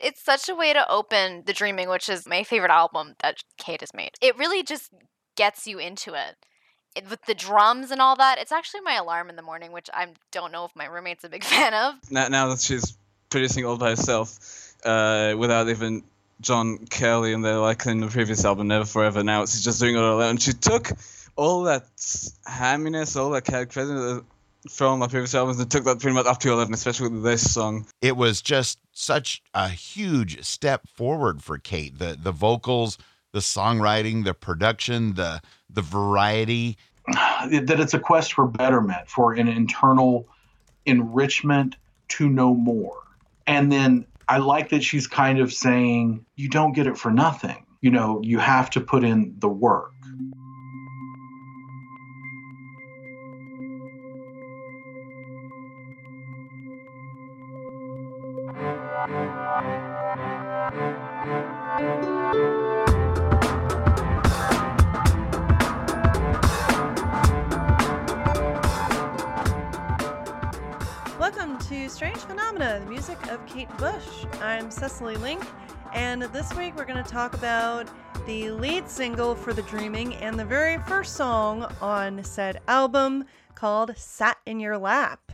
[0.00, 3.80] It's such a way to open The Dreaming, which is my favorite album that Kate
[3.80, 4.12] has made.
[4.20, 4.92] It really just
[5.36, 6.36] gets you into it.
[6.94, 7.10] it.
[7.10, 10.08] With the drums and all that, it's actually my alarm in the morning, which I
[10.30, 11.94] don't know if my roommate's a big fan of.
[12.10, 12.96] Now, now that she's
[13.30, 16.04] producing all by herself, uh, without even
[16.40, 19.24] Jon Kelly and they're like in the previous album, Never for Ever.
[19.24, 20.36] Now she's just doing it all alone.
[20.36, 20.90] She took
[21.36, 21.86] all that
[22.46, 24.24] hamminess, all that credit
[24.70, 27.52] from my previous albums and took that pretty much up to 11, especially with this
[27.52, 27.86] song.
[28.02, 31.98] It was just such a huge step forward for Kate.
[31.98, 32.98] The the vocals,
[33.32, 36.76] the songwriting, the production, the the variety.
[37.50, 40.26] That it's a quest for betterment, for an internal
[40.86, 41.76] enrichment
[42.08, 43.00] to know more.
[43.46, 47.64] And then I like that she's kind of saying, you don't get it for nothing.
[47.80, 49.92] You know, you have to put in the work.
[73.46, 74.24] Kate Bush.
[74.40, 75.44] I'm Cecily Link,
[75.94, 77.88] and this week we're going to talk about
[78.26, 83.96] the lead single for The Dreaming and the very first song on said album called
[83.96, 85.32] Sat in Your Lap.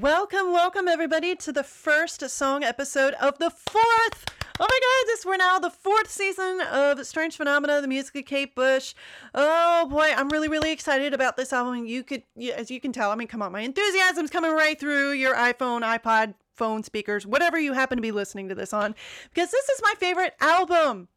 [0.00, 4.26] Welcome, welcome everybody to the first song episode of the fourth.
[4.60, 8.24] Oh my god, this we're now the fourth season of Strange Phenomena, the music of
[8.24, 8.94] Kate Bush.
[9.34, 11.84] Oh boy, I'm really, really excited about this album.
[11.84, 12.22] You could,
[12.54, 15.82] as you can tell, I mean, come on, my enthusiasm's coming right through your iPhone,
[15.82, 18.94] iPod, phone speakers, whatever you happen to be listening to this on,
[19.34, 21.08] because this is my favorite album.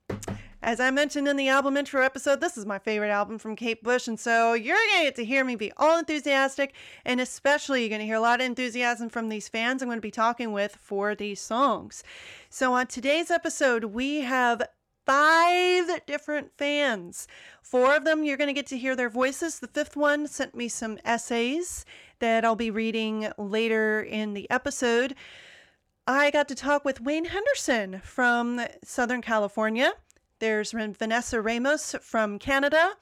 [0.64, 3.84] As I mentioned in the album intro episode, this is my favorite album from Kate
[3.84, 7.82] Bush, and so you're going to get to hear me be all enthusiastic, and especially
[7.82, 10.12] you're going to hear a lot of enthusiasm from these fans I'm going to be
[10.12, 12.04] talking with for these songs.
[12.52, 14.62] So on today's episode, we have
[15.04, 17.28] five different fans.
[17.64, 19.58] Four of them, you're going to get to hear their voices.
[19.58, 21.86] The fifth one sent me some essays
[22.20, 25.16] that I'll be reading later in the episode.
[26.06, 29.94] I got to talk with Wayne Henderson from Southern California.
[30.42, 32.94] There's Vanessa Ramos from Canada.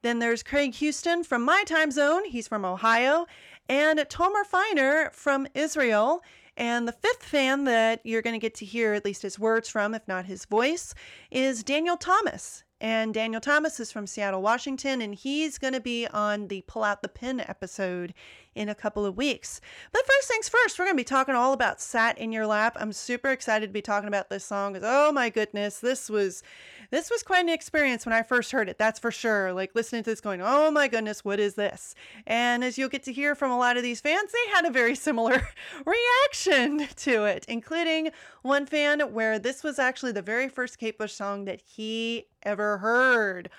[0.00, 2.24] Then there's Craig Houston from my time zone.
[2.24, 3.26] He's from Ohio.
[3.68, 6.24] And Tomer Feiner from Israel.
[6.56, 9.68] And the fifth fan that you're going to get to hear at least his words
[9.68, 10.94] from, if not his voice,
[11.30, 12.64] is Daniel Thomas.
[12.80, 16.84] And Daniel Thomas is from Seattle, Washington, and he's going to be on the Pull
[16.84, 18.12] Out the Pin episode
[18.54, 19.62] in a couple of weeks.
[19.92, 22.76] But first things first, we're going to be talking all about Sat in Your Lap.
[22.78, 26.42] I'm super excited to be talking about this song because, oh my goodness, this was
[26.90, 29.52] this was quite an experience when I first heard it, that's for sure.
[29.52, 31.94] Like listening to this going, oh my goodness, what is this?
[32.26, 34.70] And as you'll get to hear from a lot of these fans, they had a
[34.70, 35.48] very similar
[35.84, 38.10] reaction to it, including
[38.42, 42.78] one fan where this was actually the very first Kate Bush song that he ever
[42.78, 43.50] heard.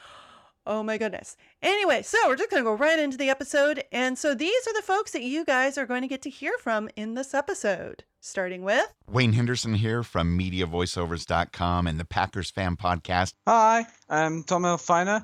[0.69, 1.37] Oh my goodness.
[1.61, 3.85] Anyway, so we're just going to go right into the episode.
[3.93, 6.57] And so these are the folks that you guys are going to get to hear
[6.59, 12.75] from in this episode starting with Wayne Henderson here from MediaVoiceovers.com and the Packers Fan
[12.75, 13.31] Podcast.
[13.47, 15.23] Hi, I'm Tom Feiner.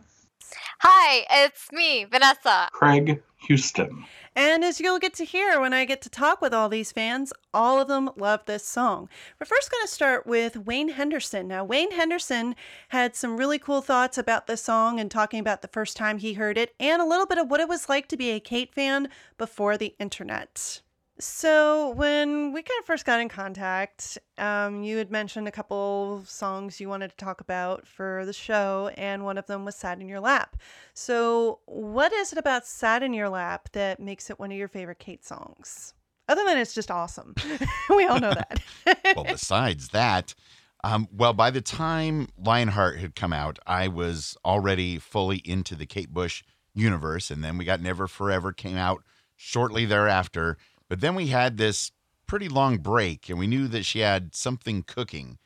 [0.80, 2.70] Hi, it's me, Vanessa.
[2.72, 4.06] Craig Houston.
[4.36, 7.32] And as you'll get to hear when I get to talk with all these fans,
[7.54, 9.08] all of them love this song.
[9.40, 11.48] We're first going to start with Wayne Henderson.
[11.48, 12.56] Now, Wayne Henderson
[12.90, 16.34] had some really cool thoughts about this song and talking about the first time he
[16.34, 18.74] heard it and a little bit of what it was like to be a Kate
[18.74, 20.82] fan before the internet.
[21.24, 26.22] So when we kind of first got in contact, um, you had mentioned a couple
[26.26, 30.02] songs you wanted to talk about for the show, and one of them was "Sat
[30.02, 30.58] in Your Lap."
[30.94, 34.68] So, what is it about "Sat in Your Lap" that makes it one of your
[34.68, 35.94] favorite Kate songs?
[36.28, 37.36] Other than it's just awesome,
[37.90, 38.62] we all know that.
[39.16, 40.36] well, besides that,
[40.84, 45.86] um, well, by the time Lionheart had come out, I was already fully into the
[45.86, 46.44] Kate Bush
[46.76, 49.04] universe, and then we got Never for Ever came out
[49.36, 50.58] shortly thereafter
[50.90, 51.92] but then we had this
[52.28, 55.38] pretty long break and we knew that she had something cooking.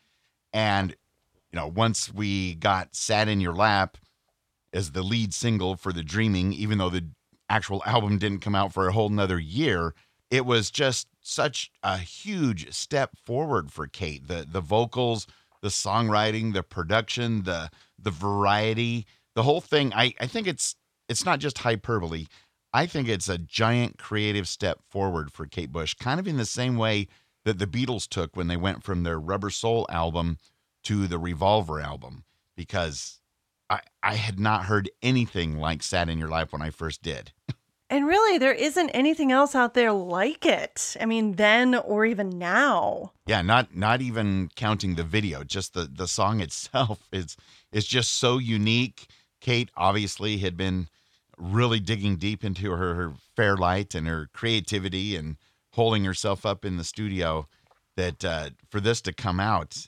[0.53, 0.91] And,
[1.51, 3.97] you know, once we got Sat in Your Lap
[4.73, 7.09] as the lead single for The Dreaming, even though the
[7.49, 9.93] actual album didn't come out for a whole nother year,
[10.29, 14.27] it was just such a huge step forward for Kate.
[14.27, 15.27] The the vocals,
[15.61, 19.05] the songwriting, the production, the the variety,
[19.35, 19.93] the whole thing.
[19.93, 20.75] I, I think it's
[21.07, 22.25] it's not just hyperbole.
[22.73, 26.45] I think it's a giant creative step forward for Kate Bush, kind of in the
[26.45, 27.07] same way
[27.45, 30.37] that the Beatles took when they went from their Rubber Soul album
[30.83, 32.23] to the Revolver album
[32.55, 33.19] because
[33.69, 37.31] I, I had not heard anything like Sat in Your Lap when I first did.
[37.89, 40.97] And really, there isn't anything else out there like it.
[40.99, 43.13] I mean, then or even now.
[43.25, 47.37] Yeah, not not even counting the video, just the the song itself is
[47.71, 49.07] is just so unique.
[49.39, 50.89] Kate obviously had been
[51.37, 55.37] really digging deep into her, her Fairlight and her creativity and
[55.73, 57.47] holding herself up in the studio.
[57.95, 59.87] That uh, for this to come out,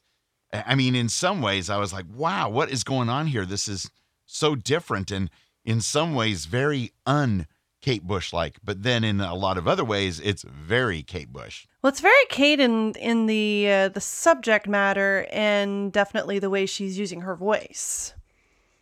[0.52, 3.46] I mean, in some ways, I was like, "Wow, what is going on here?
[3.46, 3.92] This is
[4.26, 5.30] so different," and
[5.64, 7.46] in some ways, very un
[7.82, 11.66] Kate Bush like, but then in a lot of other ways, it's very Kate Bush.
[11.82, 16.66] Well, it's very Kate in in the uh, the subject matter and definitely the way
[16.66, 18.14] she's using her voice.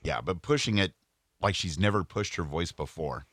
[0.02, 0.94] Yeah, but pushing it
[1.42, 3.26] like she's never pushed her voice before.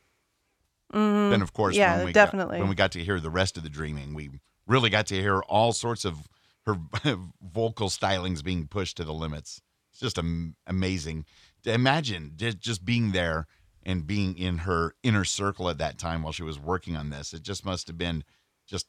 [0.92, 2.58] Mm, Then, of course, yeah, when we definitely.
[2.58, 4.30] Got, when we got to hear the rest of the dreaming, we
[4.66, 6.28] really got to hear all sorts of
[6.66, 6.76] her
[7.42, 9.60] vocal stylings being pushed to the limits.
[9.92, 11.24] It's just am- amazing.
[11.64, 13.46] Imagine just, being there
[13.82, 17.32] and being in her inner circle at that time while she was working on this.
[17.32, 18.24] It just must have been
[18.66, 18.86] just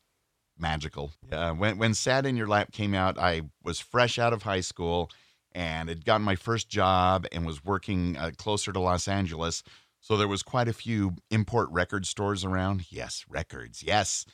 [0.58, 1.12] magical.
[1.32, 4.62] Uh, when when Sat in Your Lap came out, I was fresh out of high
[4.62, 5.10] school
[5.56, 9.64] and had gotten my first job and was working uh, closer to Los Angeles.
[10.02, 12.92] So there was quite a few import record stores around.
[12.92, 13.82] Yes, records.
[13.82, 14.26] Yes.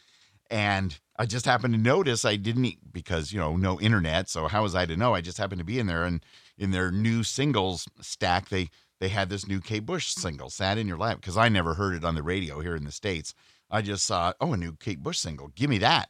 [0.50, 4.28] And I just happened to notice I didn't because, you know, no internet.
[4.28, 5.14] So how was I to know?
[5.14, 6.26] I just happened to be in there and
[6.58, 8.70] in their new singles stack, they
[9.00, 11.96] they had this new Kate Bush single, Sat in Your Lap, because I never heard
[11.96, 13.34] it on the radio here in the States.
[13.70, 15.48] I just saw, oh, a new Kate Bush single.
[15.56, 16.10] Give me that.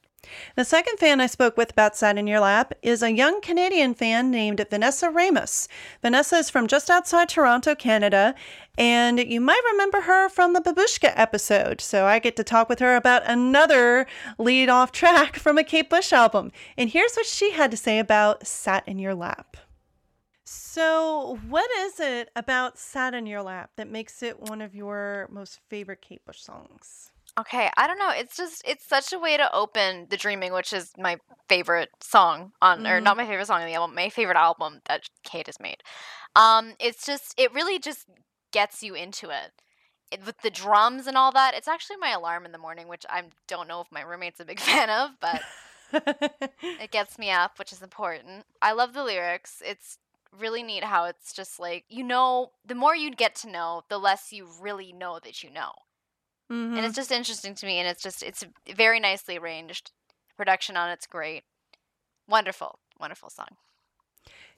[0.55, 3.93] The second fan I spoke with about Sat in Your Lap is a young Canadian
[3.93, 5.67] fan named Vanessa Ramos.
[6.01, 8.35] Vanessa is from just outside Toronto, Canada,
[8.77, 11.81] and you might remember her from the Babushka episode.
[11.81, 14.05] So I get to talk with her about another
[14.37, 16.51] lead off track from a Kate Bush album.
[16.77, 19.57] And here's what she had to say about Sat in Your Lap.
[20.43, 25.29] So, what is it about Sat in Your Lap that makes it one of your
[25.31, 27.11] most favorite Kate Bush songs?
[27.39, 28.09] Okay, I don't know.
[28.11, 31.17] It's just it's such a way to open the dreaming, which is my
[31.47, 33.01] favorite song on, or Mhm.
[33.01, 35.77] not my favorite song on the album, my favorite album that Kate has made.
[36.35, 38.07] Um, it's just it really just
[38.51, 39.53] gets you into it.
[40.11, 40.25] it.
[40.25, 43.23] With the drums and all that, it's actually my alarm in the morning, which I
[43.47, 45.43] don't know if my roommate's a big fan of, but
[46.77, 48.45] it gets me up, which is important.
[48.61, 49.61] I love the lyrics.
[49.65, 49.97] It's
[50.37, 53.97] really neat how it's just like you know, the more you get to know, the
[53.97, 55.71] less you really know that you know
[56.51, 56.77] Mhm.
[56.77, 58.43] and it's just interesting to me and it's just it's
[58.75, 59.91] very nicely arranged
[60.37, 61.43] production on it's great
[62.27, 63.47] wonderful wonderful song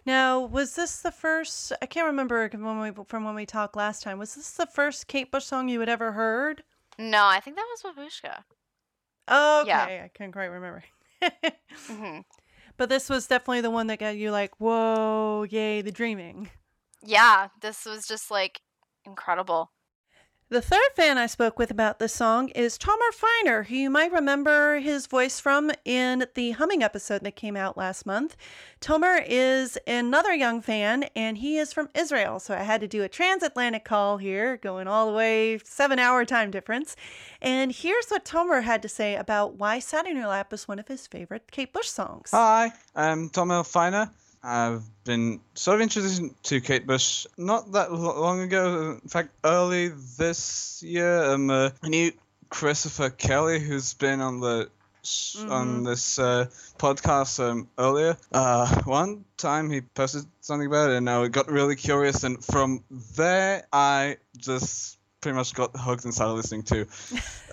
[0.05, 1.71] Now, was this the first?
[1.81, 4.19] I can't remember when we from when we talked last time.
[4.19, 6.63] Was this the first Kate Bush song you had ever heard?
[6.97, 8.43] no i think that was babushka
[9.29, 9.69] Oh, okay.
[9.69, 10.03] Yeah.
[10.05, 10.83] I can't quite remember.
[11.87, 12.19] hmm
[12.75, 16.49] but this was definitely the one that got you like, whoa, yay, the dreaming.
[17.05, 18.61] yeah this was just like
[19.05, 19.71] incredible
[20.53, 24.11] The third fan I spoke with about this song is Tomer Feiner, who you might
[24.11, 28.37] remember his voice from in the Humming episode that came out last month.
[28.79, 33.01] Tomer is another young fan, and he is from Israel, so I had to do
[33.01, 36.95] a transatlantic call here, going all the way seven hour time difference.
[37.41, 40.87] And here's what Tomer had to say about why Sat in Lap is one of
[40.87, 42.29] his favorite Kate Bush songs.
[42.29, 44.11] Hi, I'm Tomer Elfiner.
[44.43, 48.99] I've been sort of introduced to Kate Bush not that long ago.
[49.01, 52.11] In fact, early this year, um, uh, I knew
[52.49, 54.69] Christopher Kelly, who's been on the
[55.03, 58.17] sh- on this uh, podcast um, earlier.
[58.33, 62.23] Uh, one time he posted something about it, and I got really curious.
[62.23, 62.83] And from
[63.15, 66.87] there, I just pretty much got hooked and started listening to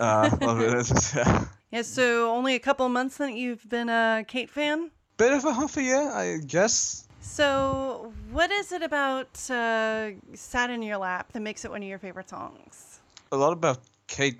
[0.01, 1.13] uh, it.
[1.15, 1.45] Yeah.
[1.71, 4.91] Yeah, so only a couple months that you've been a Kate fan?
[5.21, 7.07] Bit of a half a year, I guess.
[7.21, 11.89] So, what is it about uh, Sat in Your Lap that makes it one of
[11.89, 13.01] your favorite songs?
[13.31, 14.39] a lot about Kate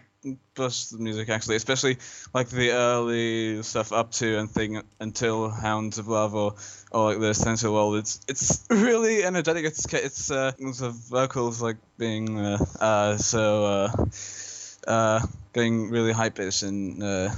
[0.55, 1.99] Bush music actually, especially
[2.33, 6.55] like the early stuff up to and thing until Hounds of Love or,
[6.91, 7.97] or like the Sensual World.
[7.97, 9.67] It's it's really energetic.
[9.67, 14.07] It's it's uh the vocals like being uh, uh so uh
[14.87, 17.31] uh being really high pitched and uh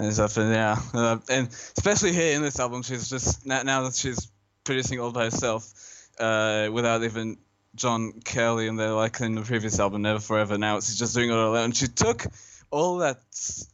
[0.00, 3.82] and stuff and yeah uh, and especially here in this album she's just now, now
[3.82, 4.30] that she's
[4.64, 7.36] producing all by herself uh without even
[7.74, 10.58] Jon Kelly and they're like in the previous album, Never for Ever.
[10.58, 11.72] Now she's just doing it all alone.
[11.72, 12.26] She took
[12.70, 13.20] all that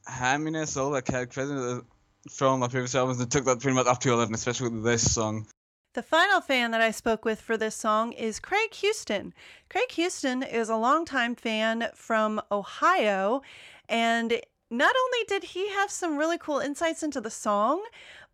[0.08, 1.82] hamminess, all that character
[2.30, 5.14] from my previous albums, and took that pretty much up to 11, especially with this
[5.14, 5.46] song.
[5.94, 9.32] The final fan that I spoke with for this song is Craig Houston.
[9.70, 13.40] Craig Houston is a longtime fan from Ohio,
[13.88, 14.38] and
[14.70, 17.82] not only did he have some really cool insights into the song,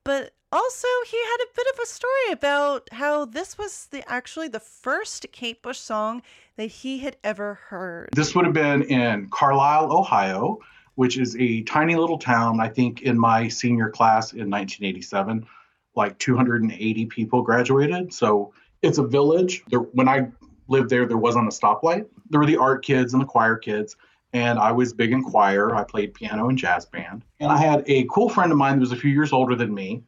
[0.04, 4.48] but also he had a bit of a story about how this was the actually
[4.48, 6.22] the first Kate Bush song
[6.56, 8.10] that he had ever heard.
[8.14, 10.58] This would have been in Carlisle, Ohio,
[10.96, 12.60] which is a tiny little town.
[12.60, 15.46] I think in my senior class in 1987,
[15.94, 18.12] like 280 people graduated.
[18.12, 19.62] So it's a village.
[19.68, 20.28] There, when I
[20.68, 22.06] lived there, there wasn't a stoplight.
[22.30, 23.96] There were the art kids and the choir kids.
[24.32, 25.74] And I was big in choir.
[25.74, 27.24] I played piano and jazz band.
[27.38, 29.74] And I had a cool friend of mine that was a few years older than
[29.74, 30.02] me.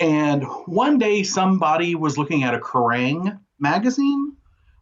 [0.00, 4.32] And one day somebody was looking at a Kerrang magazine,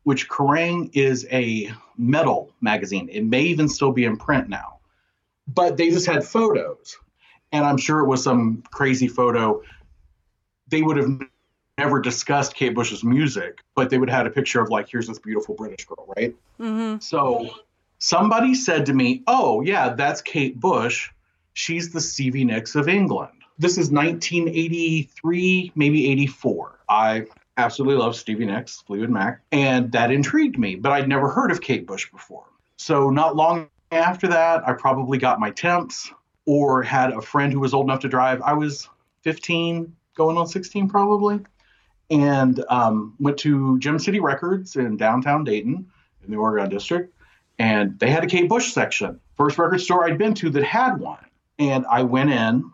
[0.04, 3.08] which Kerrang is a metal magazine.
[3.12, 4.78] It may even still be in print now.
[5.48, 6.96] But they just had photos.
[7.50, 9.62] And I'm sure it was some crazy photo.
[10.68, 11.20] They would have
[11.76, 15.08] never discussed Kate Bush's music, but they would have had a picture of like, here's
[15.08, 16.34] this beautiful British girl, right?
[16.60, 17.00] Mm-hmm.
[17.00, 17.50] So
[18.02, 21.10] somebody said to me, Oh, yeah, that's Kate Bush.
[21.54, 23.32] She's the Stevie Nicks of England.
[23.58, 26.80] This is 1983, maybe 84.
[26.88, 31.52] I absolutely love Stevie Nicks, Fleetwood Mac, and that intrigued me, but I'd never heard
[31.52, 32.46] of Kate Bush before.
[32.76, 36.10] So not long after that, I probably got my temps
[36.44, 38.42] or had a friend who was old enough to drive.
[38.42, 38.88] I was
[39.22, 41.40] 15, going on 16 probably,
[42.10, 45.86] and um, went to Gem City Records in downtown Dayton
[46.24, 47.14] in the Oregon District,
[47.58, 49.20] and they had a Kate Bush section.
[49.36, 51.24] First record store I'd been to that had one.
[51.58, 52.70] And I went in,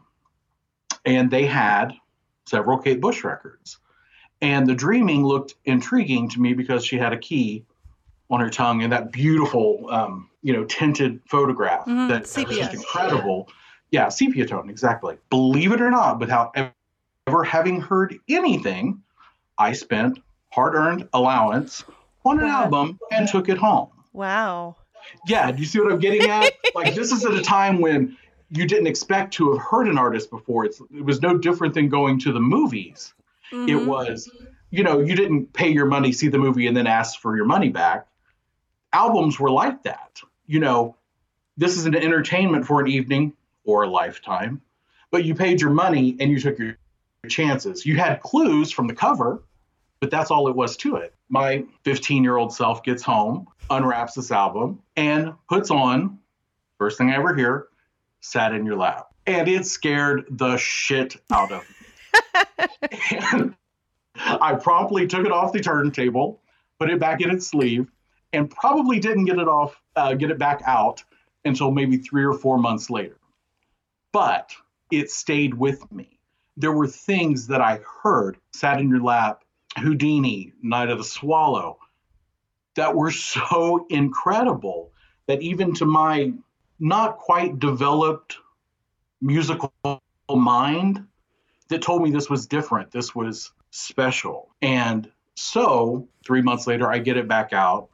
[1.05, 1.93] and they had
[2.47, 3.79] several Kate Bush records.
[4.41, 7.65] And the dreaming looked intriguing to me because she had a key
[8.31, 12.75] on her tongue and that beautiful, um, you know, tinted photograph Mhm, that, was just
[12.75, 13.49] incredible.
[13.91, 15.17] Yeah, sepia tone, exactly.
[15.31, 16.57] Believe it or not, without
[17.27, 19.03] ever having heard anything,
[19.57, 20.19] I spent
[20.53, 21.85] hard earned allowance
[22.25, 23.89] on an album and took it home.
[24.19, 24.75] Wow.
[25.29, 26.53] Yeah, do you see what I'm getting at?
[26.75, 28.19] like this is at a time when
[28.51, 30.65] you didn't expect to have heard an artist before.
[30.65, 33.15] It's, it was no different than going to the movies.
[33.53, 33.85] It Mhm.
[33.85, 34.29] was,
[34.71, 37.45] you know, you didn't pay your money, see the movie, and then ask for your
[37.45, 38.09] money back.
[38.93, 40.21] Albums were like that.
[40.49, 40.97] You know,
[41.57, 43.35] this is an entertainment for an evening
[43.65, 44.61] or a lifetime,
[45.13, 46.77] but you paid your money and you took your
[47.29, 47.87] chances.
[47.87, 49.45] You had clues from the cover,
[50.01, 51.15] but that's all it was to it.
[51.29, 56.19] My 15 year old self gets home, unwraps this album, and puts on,
[56.79, 57.69] first thing I ever hear,
[58.21, 59.09] Sat in Your Lap.
[59.27, 63.51] And it scared the shit out of me.
[64.17, 66.41] I promptly took it off the turntable,
[66.79, 67.91] put it back in its sleeve,
[68.33, 71.03] and probably didn't get it off, uh, get it back out
[71.45, 73.19] until maybe three or four months later.
[74.13, 74.53] But
[74.91, 76.19] it stayed with me.
[76.57, 79.45] There were things that I heard, sat in your lap,
[79.77, 81.79] Houdini, Night of the Swallow,
[82.79, 84.93] that were so incredible
[85.27, 86.33] that even to my
[86.79, 88.37] not quite developed
[89.21, 89.73] musical
[90.31, 91.05] mind,
[91.69, 94.55] that told me this was different, this was special.
[94.63, 97.89] And so, three months later, I get it back out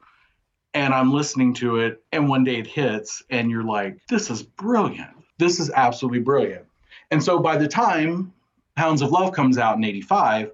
[0.75, 2.03] and I'm listening to it.
[2.11, 5.11] And one day it hits, and you're like, this is brilliant.
[5.39, 6.65] This is absolutely brilliant.
[7.09, 8.33] And so, by the time
[8.77, 10.51] Hounds of Love comes out in 85,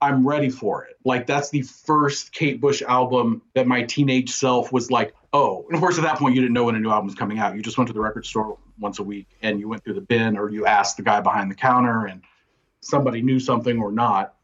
[0.00, 0.96] I'm ready for it.
[1.04, 5.64] Like, that's the first Kate Bush album that my teenage self was like, oh.
[5.66, 7.38] And of course, at that point, you didn't know when a new album was coming
[7.38, 7.56] out.
[7.56, 10.00] You just went to the record store once a week and you went through the
[10.00, 12.22] bin or you asked the guy behind the counter and
[12.80, 14.34] somebody knew something or not.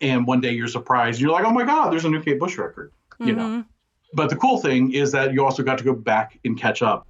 [0.00, 1.20] And one day you're surprised.
[1.20, 2.90] You're like, oh my God, there's a new Kate Bush record,
[3.20, 3.46] you know?
[3.46, 3.66] Mhm.
[4.14, 7.06] But the cool thing is that you also got to go back and catch up.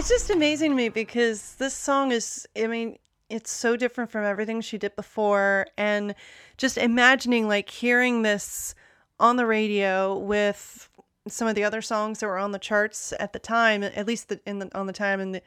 [0.00, 4.24] It's just amazing to me because this song is, I mean, it's so different from
[4.24, 5.66] everything she did before.
[5.76, 6.14] And
[6.56, 8.74] just imagining like hearing this
[9.18, 10.88] on the radio with
[11.28, 14.30] some of the other songs that were on the charts at the time, at least
[14.30, 15.42] the, in the, on the time in the,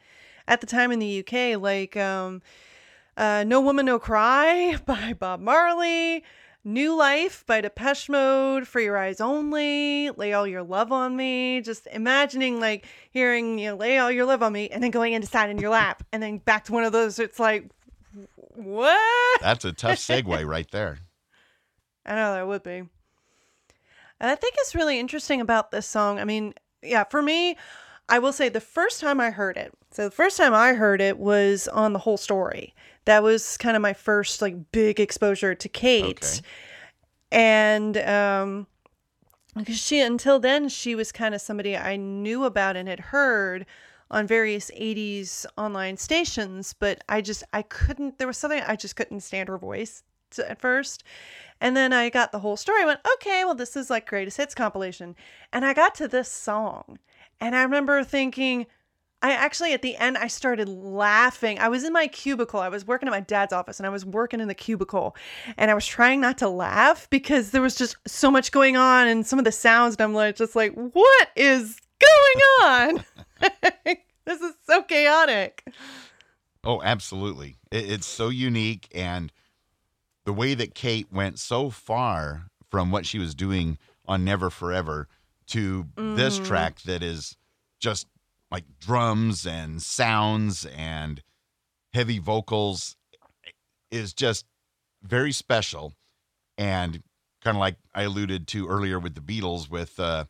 [0.46, 2.40] at the time in the UK, like um,
[3.16, 6.22] uh, No Woman, No Cry by Bob Marley,
[6.66, 11.60] New Life by Depeche Mode, For Your Eyes Only, Lay All Your Love on Me.
[11.60, 15.12] Just imagining like hearing, you know, Lay All Your Love on Me and then going
[15.12, 17.18] into Sat in Your Lap and then back to one of those.
[17.18, 17.68] It's like,
[18.54, 19.40] what?
[19.42, 20.98] That's a tough segue right there.
[22.06, 22.76] I know that would be.
[24.20, 26.18] And I think it's really interesting about this song.
[26.18, 27.56] I mean, yeah, for me,
[28.08, 31.00] I will say the first time I heard it, so the first time I heard
[31.00, 32.74] it was on the whole story.
[33.04, 36.40] That was kind of my first like big exposure to Kate.
[36.40, 36.48] Okay.
[37.32, 38.66] And um
[39.56, 43.66] because she until then she was kind of somebody I knew about and had heard
[44.10, 48.96] on various 80s online stations, but I just I couldn't there was something I just
[48.96, 51.04] couldn't stand her voice to, at first.
[51.60, 52.82] And then I got the whole story.
[52.82, 55.16] I went, "Okay, well this is like greatest hits compilation."
[55.52, 56.98] And I got to this song,
[57.40, 58.66] and I remember thinking
[59.24, 61.58] I actually at the end I started laughing.
[61.58, 62.60] I was in my cubicle.
[62.60, 65.16] I was working at my dad's office and I was working in the cubicle
[65.56, 69.08] and I was trying not to laugh because there was just so much going on
[69.08, 73.04] and some of the sounds and I'm like just like what is going on?
[74.26, 75.64] this is so chaotic.
[76.62, 77.56] Oh, absolutely.
[77.70, 78.88] It, it's so unique.
[78.94, 79.32] And
[80.26, 84.70] the way that Kate went so far from what she was doing on Never for
[84.70, 85.08] Ever
[85.46, 86.44] to this Mhm.
[86.44, 87.36] track that is
[87.80, 88.06] just
[88.54, 91.20] like drums and sounds and
[91.92, 92.94] heavy vocals
[93.90, 94.46] is just
[95.02, 95.92] very special
[96.56, 97.02] and
[97.42, 100.26] kind of like I alluded to earlier with the Beatles with uh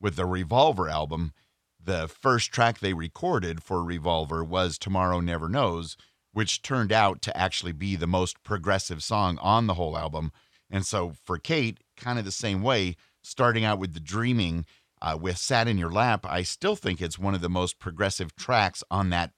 [0.00, 1.32] with the Revolver album
[1.80, 5.96] the first track they recorded for Revolver was Tomorrow Never Knows,
[6.32, 10.32] which turned out to actually be the most progressive song on the whole album.
[10.68, 14.66] And so for Kate, kind of the same way, starting out with the Dreaming
[15.00, 18.34] uh, with Sat in Your Lap, I still think it's one of the most progressive
[18.36, 19.32] tracks on that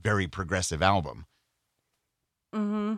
[0.00, 1.26] very progressive album.
[2.54, 2.96] Mm-hmm.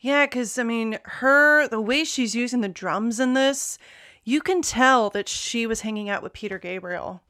[0.00, 3.78] Yeah, cuz I mean, her the way she's using the drums in this,
[4.24, 7.22] you can tell that she was hanging out with Peter Gabriel.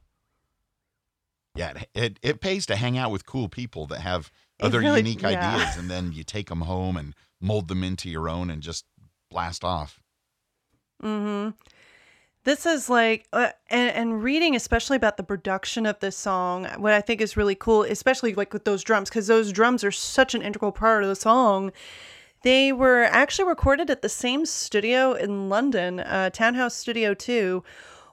[1.55, 5.23] Yeah, it, it, pays to hang out with cool people that have other really- unique
[5.23, 5.55] yeah.
[5.55, 8.85] ideas, and then you take them home and mold them into your own and just
[9.29, 10.01] blast off.
[11.03, 11.51] Mm-hmm.
[12.47, 16.93] This is like, uh, and, and reading especially about the production of this song, what
[16.93, 20.33] I think is really cool, especially like with those drums, because those drums are such
[20.33, 21.73] an integral part of the song.
[22.43, 27.65] They were actually recorded at the same studio in London, uh, Townhouse Studio 2,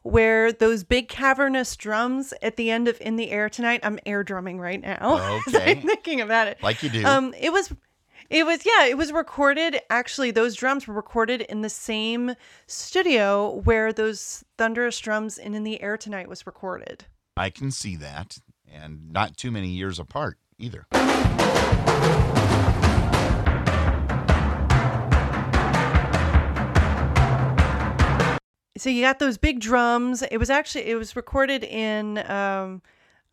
[0.03, 4.25] where those big cavernous drums at the end of In the Air Tonight, I'm air
[4.25, 5.43] drumming right now.
[5.47, 5.76] Okay.
[5.76, 6.61] I'm thinking about it.
[6.61, 7.05] Like you do.
[7.07, 7.73] Um, it was,
[8.31, 9.81] it was yeah, it was recorded.
[9.90, 12.35] Actually, those drums were recorded in the same
[12.66, 17.05] studio where those thunderous drums in "In the Air Tonight" was recorded.
[17.37, 18.38] I can see that,
[18.70, 20.87] and not too many years apart either.
[28.77, 30.22] So you got those big drums.
[30.22, 32.83] It was actually it was recorded in um,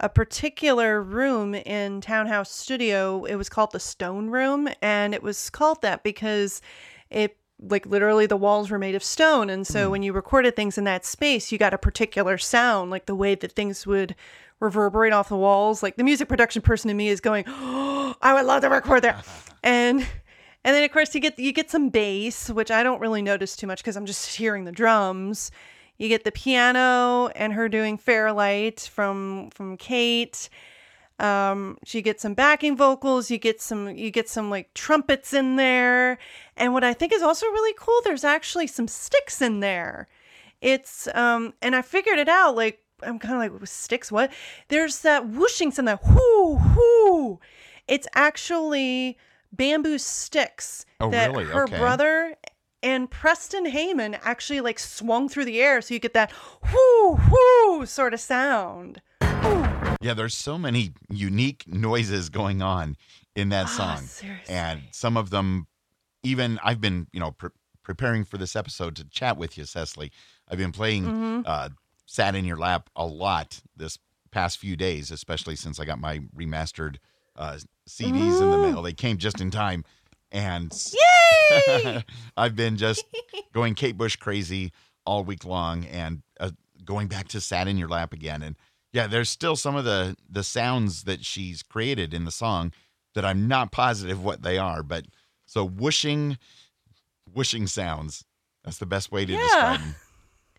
[0.02, 3.24] a particular room in Townhouse Studio.
[3.26, 6.62] It was called the Stone Room, and it was called that because
[7.10, 7.38] it
[7.70, 9.92] like literally the walls were made of stone and so hmm.
[9.92, 13.36] when you recorded things in that space you got a particular sound like the way
[13.36, 14.16] that things would
[14.60, 15.84] reverberate off the walls.
[15.84, 19.04] Like the music production person in me is going oh i would love to record
[19.04, 19.22] there
[19.64, 23.22] and and then of course you get you get some bass which i don't really
[23.22, 25.52] notice too much because i'm just hearing the drums
[26.02, 30.50] you get the piano and her doing fairlight from from kate.
[31.20, 33.30] Um she gets some backing vocals.
[33.30, 36.18] You get some you get some like trumpets in there.
[36.58, 40.08] And what i think is also really cool there's actually some sticks in there.
[40.60, 44.12] It's um and i figured it out like i'm kind of like sticks?
[44.12, 44.32] What?
[44.70, 47.40] There's that whooshing sound that whoo whoo
[47.88, 49.20] it's actually
[49.52, 51.46] bamboo sticks Oh, that really?
[51.46, 51.78] her Okay.
[51.78, 52.36] brother
[52.84, 56.32] and Preston Heyman actually like swung through the air so you get that
[56.74, 59.02] whoo whoo sort of sound.
[60.02, 62.96] Yeah, there's so many unique noises going on
[63.36, 64.06] in that Ah, song.
[64.08, 64.54] seriously.
[64.56, 65.68] and some of them
[66.24, 67.50] even I've been, you know, pre-
[67.84, 70.12] preparing for this episode to chat with you, Cecily.
[70.48, 71.44] I've been playing Mhm.
[71.46, 71.70] uh,
[72.06, 73.98] "Sat in Your Lap" a lot this
[74.32, 76.98] past few days, especially since I got my remastered
[77.36, 78.82] uh, CDs in the mail.
[78.82, 79.84] They came just in time,
[80.32, 81.31] and Yay!
[82.38, 83.04] I've been just
[83.54, 84.72] going Kate Bush crazy
[85.06, 86.52] all week long, and uh,
[86.86, 88.42] going back to "Sat in Your Lap" again.
[88.42, 88.56] And
[88.94, 92.72] yeah, there's still some of the the sounds that she's created in the song
[93.16, 95.06] that I'm not positive what they are, but
[95.46, 96.38] so whooshing,
[97.32, 98.24] whooshing sounds.
[98.64, 99.40] That's the best way to Yeah.
[99.42, 99.96] describe them.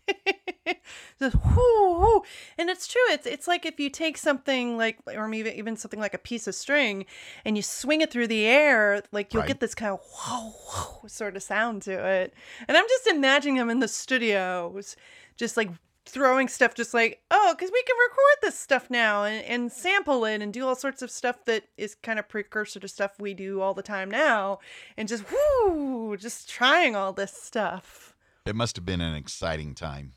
[1.19, 2.21] Just whoo, whoo.
[2.57, 3.01] And it's true.
[3.09, 6.47] It's it's like if you take something like or maybe even something like a piece
[6.47, 7.05] of string
[7.45, 9.47] and you swing it through the air, like you'll Right.
[9.47, 12.33] get this kind of whoa, whoa sort of sound to it.
[12.67, 14.95] And I'm just imagining them in the studios,
[15.37, 15.69] just like
[16.05, 20.25] throwing stuff just like, oh, because we can record this stuff now and, and sample
[20.25, 23.33] it and do all sorts of stuff that is kind of precursor to stuff we
[23.33, 24.59] do all the time now.
[24.97, 28.12] And just whoo, just trying all this stuff.
[28.45, 30.13] It must have been an exciting time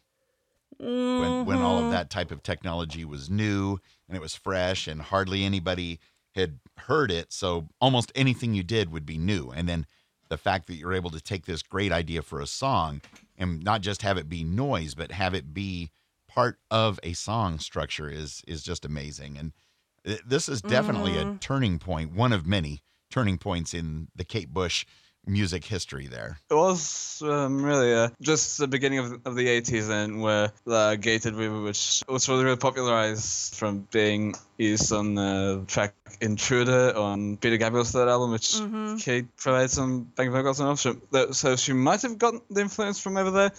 [1.17, 5.01] when when all of that type of technology was new and it was fresh and
[5.01, 5.99] hardly anybody
[6.35, 7.33] had heard it.
[7.33, 9.51] So almost anything you did would be new.
[9.51, 9.87] And then
[10.29, 13.01] the fact that you're able to take this great idea for a song
[13.37, 15.91] and not just have it be noise, but have it be
[16.29, 19.39] part of a song structure is is just amazing.
[19.39, 19.53] And
[20.25, 21.41] This is definitely a Mhm.
[21.41, 24.85] turning point, one of many turning points in the Kate Bush
[25.27, 26.39] music history there.
[26.51, 30.97] It was um, really uh, just the beginning of, of the 80s and where the
[31.01, 37.37] gated reverb, which was really, really popularized from being used on the track Intruder on
[37.37, 39.03] Peter Gabriel's third album, which Mhm.
[39.03, 40.77] Kate provided some backing vocals on.
[40.77, 40.97] So,
[41.33, 43.53] so she might have gotten the influence from over there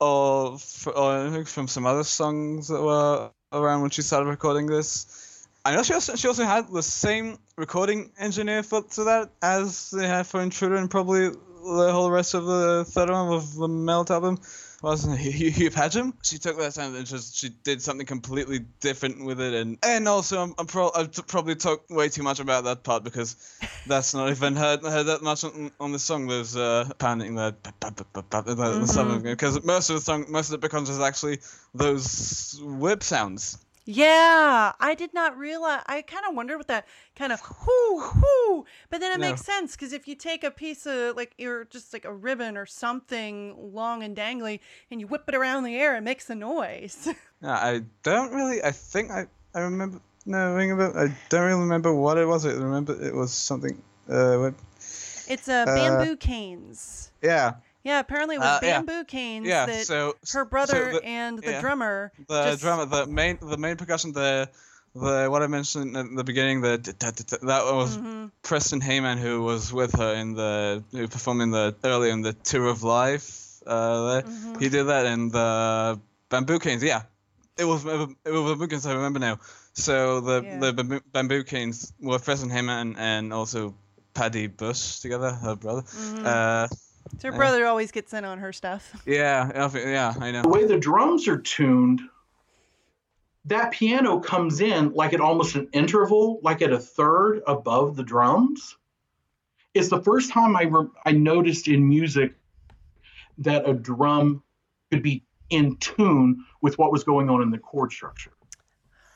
[0.00, 5.23] or, f- or from some other songs that were around when she started recording this.
[5.64, 9.90] I know she also she also had the same recording engineer for to that as
[9.90, 13.68] they had for Intruder and probably the whole rest of the third one of the
[13.68, 14.38] Melt album.
[14.82, 16.12] Wasn't it Hugh Hugh Padgham?
[16.22, 20.06] She took that sound and just she did something completely different with it, and and
[20.06, 23.34] also I'm, I'm pro- I've t- probably talked way too much about that part because
[23.86, 26.26] that's not even heard heard that much on, on the song.
[26.26, 30.60] There's uh panning the the, the stuff because most of the song most of it
[30.60, 31.38] becomes just actually
[31.72, 33.63] those whip sounds.
[33.86, 35.82] Yeah, I did not realize.
[35.86, 39.28] I kind of wondered what that kind of whoo whoo, but then it No.
[39.28, 42.56] makes sense because if you take a piece of like or just like a ribbon
[42.56, 46.34] or something long and dangly and you whip it around the air, it makes a
[46.34, 47.08] noise.
[47.42, 48.62] I don't really.
[48.62, 50.96] I think I I remember knowing about.
[50.96, 52.46] I don't really remember what it was.
[52.46, 53.82] I remember it was something.
[54.08, 54.54] Uh, what-
[55.26, 57.10] it's uh, bamboo canes.
[57.22, 58.78] yeah, Yeah, apparently it was Uh, yeah.
[58.80, 59.66] bamboo canes yeah.
[59.66, 61.60] that So her brother so the, and the yeah.
[61.60, 62.12] drummer.
[62.28, 64.48] the just- drummer, the main, the main percussion, the
[64.94, 66.78] the what I mentioned at the beginning, the
[67.42, 68.30] that was Mhm.
[68.42, 72.32] Preston Heyman who was with her in the who performed in the early in the
[72.32, 73.60] Tour of Life.
[73.66, 74.22] Uh, there.
[74.22, 74.60] Mhm.
[74.60, 76.82] he did that and the bamboo canes.
[76.82, 77.02] Yeah,
[77.58, 78.86] it was it was bamboo canes.
[78.86, 79.40] I remember now.
[79.74, 80.58] So the Yeah.
[80.60, 83.74] the bamboo, bamboo canes were Preston Heyman and also
[84.14, 85.82] Paddy Bush together, her brother.
[85.82, 86.24] Mhm.
[86.24, 86.68] Uh,
[87.18, 87.38] So her yeah.
[87.38, 89.02] brother always gets in on her stuff.
[89.06, 90.42] yeah, yeah, I know.
[90.42, 92.00] the way the drums are tuned,
[93.46, 98.02] that piano comes in like at almost an interval, like at a third above the
[98.02, 98.76] drums.
[99.74, 102.34] It's the first time I re- I noticed in music
[103.38, 104.42] that a drum
[104.90, 108.32] could be in tune with what was going on in the chord structure.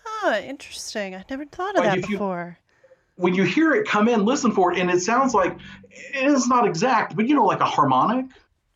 [0.07, 1.15] Ah, interesting.
[1.15, 2.59] I never thought of Like that if you- before.
[3.19, 5.57] When you hear it come in, listen for it, and it sounds like
[5.91, 8.27] it's not exact, but you know, like a harmonic.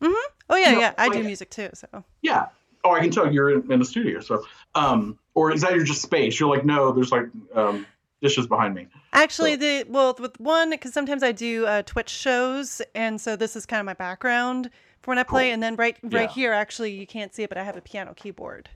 [0.01, 0.13] Mm-hmm.
[0.49, 0.93] Oh yeah, you know, yeah.
[0.97, 2.03] I do music too, so.
[2.21, 2.47] Yeah.
[2.83, 4.19] Oh, I can tell you're in, in the studio.
[4.19, 6.37] So, um, or is that your just space?
[6.37, 7.85] You're like, no, there's like um,
[8.21, 8.87] dishes behind me.
[9.13, 13.37] Actually, So- the well with one because sometimes I do uh, Twitch shows, and so
[13.37, 14.69] this is kind of my background
[15.01, 15.45] for when I play.
[15.45, 15.53] Cool.
[15.53, 16.27] And then right right Yeah.
[16.27, 18.69] here, actually, you can't see it, but I have a piano keyboard.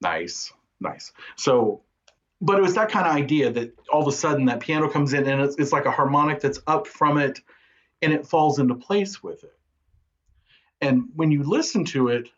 [0.00, 1.12] Nice, nice.
[1.36, 1.82] So,
[2.40, 5.12] but it was that kind of idea that all of a sudden that piano comes
[5.12, 7.40] in and it's, it's like a harmonic that's up from it
[8.02, 9.56] and it falls into place with it.
[10.80, 12.28] And when you listen to it,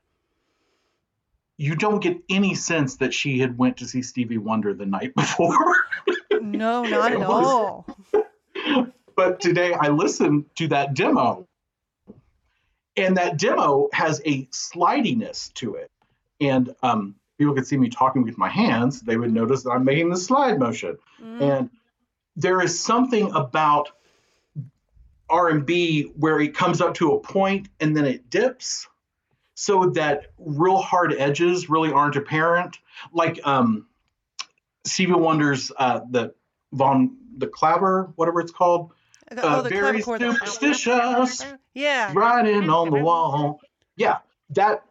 [1.57, 5.15] you don't get any sense that she had went to see Stevie Wonder the night
[5.17, 5.77] before.
[6.41, 7.87] No, not at all.
[9.17, 11.49] but today I listened to that demo,
[12.97, 15.91] and that demo has a slidiness to it.
[16.41, 19.85] And um, people could see me talking with my hands; they would notice that I'm
[19.85, 20.99] making the slide motion.
[21.23, 21.41] Mm.
[21.41, 21.71] And
[22.37, 23.91] there is something about
[25.31, 28.89] R&B where it comes up to a point and then it dips,
[29.55, 32.79] so that real hard edges really aren't apparent.
[33.13, 33.87] Like um,
[34.85, 36.35] Stevie Wonder's uh, the
[36.73, 38.93] Von the Claver, whatever it's called.
[39.31, 41.45] The- uh, oh, the very superstitious.
[41.75, 42.13] Yeah.
[42.15, 43.61] writing on the wall.
[43.97, 44.19] Yeah,
[44.51, 44.85] that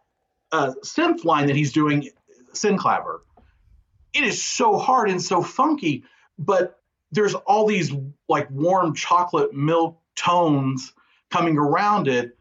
[0.52, 2.08] uh, synth line that he's doing,
[2.52, 3.20] Synclavier,
[4.12, 6.04] it is so hard and so funky,
[6.38, 6.80] but
[7.12, 7.92] there's all these
[8.28, 10.92] like warm chocolate milk tones
[11.30, 12.36] coming around it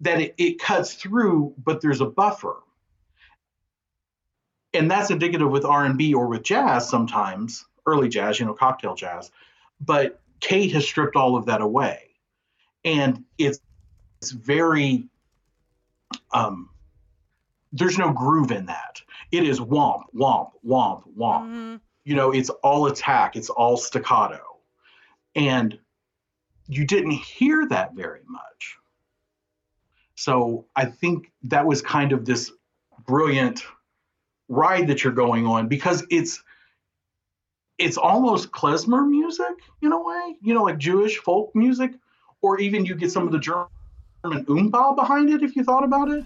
[0.00, 2.56] that it, it cuts through, but there's a buffer.
[4.74, 9.30] And that's indicative with R&B or with jazz sometimes, early jazz, you know, cocktail jazz.
[9.80, 12.10] But Kate has stripped all of that away.
[12.84, 13.60] And it's
[14.20, 15.08] it's very
[16.32, 16.68] um
[17.72, 19.00] there's no groove in that
[19.32, 21.42] it is womp womp womp womp.
[21.48, 21.80] Mhm.
[22.04, 24.40] you know it's all attack it's all staccato.
[25.34, 25.78] And
[26.68, 28.76] you didn't hear that very much.
[30.14, 32.52] So i think that was kind of this
[33.06, 33.64] brilliant
[34.48, 36.42] ride that you're going on because it's
[37.78, 41.92] it's almost klezmer music in a way you know like jewish folk music
[42.42, 43.66] or even you get some of the german
[44.24, 46.24] oompah behind it if you thought about it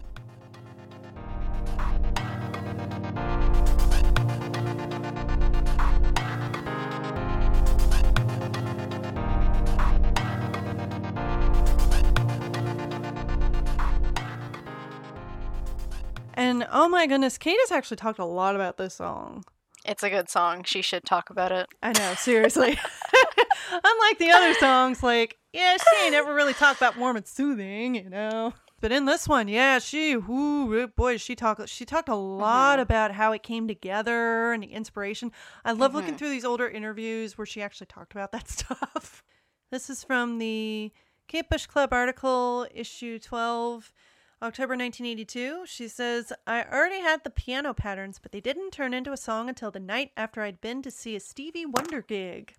[16.71, 19.45] Oh my goodness, Kate has actually talked a lot about this song.
[19.85, 20.65] It's a good song.
[20.65, 21.67] She should talk about it.
[21.83, 22.79] I know, seriously.
[23.85, 27.95] Unlike the other songs, like, yeah, she ain't ever really talked about warm and soothing,
[27.95, 28.53] you know.
[28.81, 31.69] But in this one, yeah, she, whoo, boy, she talked.
[31.69, 32.83] She talked a lot Mhm.
[32.83, 35.33] about how it came together and the inspiration.
[35.65, 36.19] I love looking Mhm.
[36.19, 39.23] through these older interviews where she actually talked about that stuff.
[39.71, 40.93] This is from the
[41.27, 43.93] Kate Bush Club article, issue twelve,
[44.43, 45.65] October 1982.
[45.65, 49.49] She says, I already had the piano patterns, but they didn't turn into a song
[49.49, 52.55] until the night after I'd been to see a Stevie Wonder gig.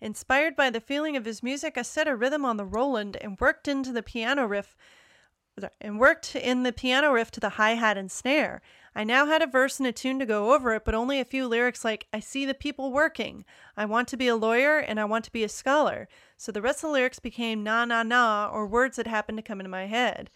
[0.00, 3.40] Inspired by the feeling of his music, I set a rhythm on the Roland and
[3.40, 4.76] worked into the piano riff
[5.80, 8.62] and worked in the piano riff to the hi-hat and snare.
[8.94, 11.24] I now had a verse and a tune to go over it, but only a
[11.24, 13.44] few lyrics like I see the people working.
[13.76, 16.08] I want to be a lawyer and I want to be a scholar.
[16.36, 19.42] So the rest of the lyrics became na na na or words that happened to
[19.42, 20.30] come into my head.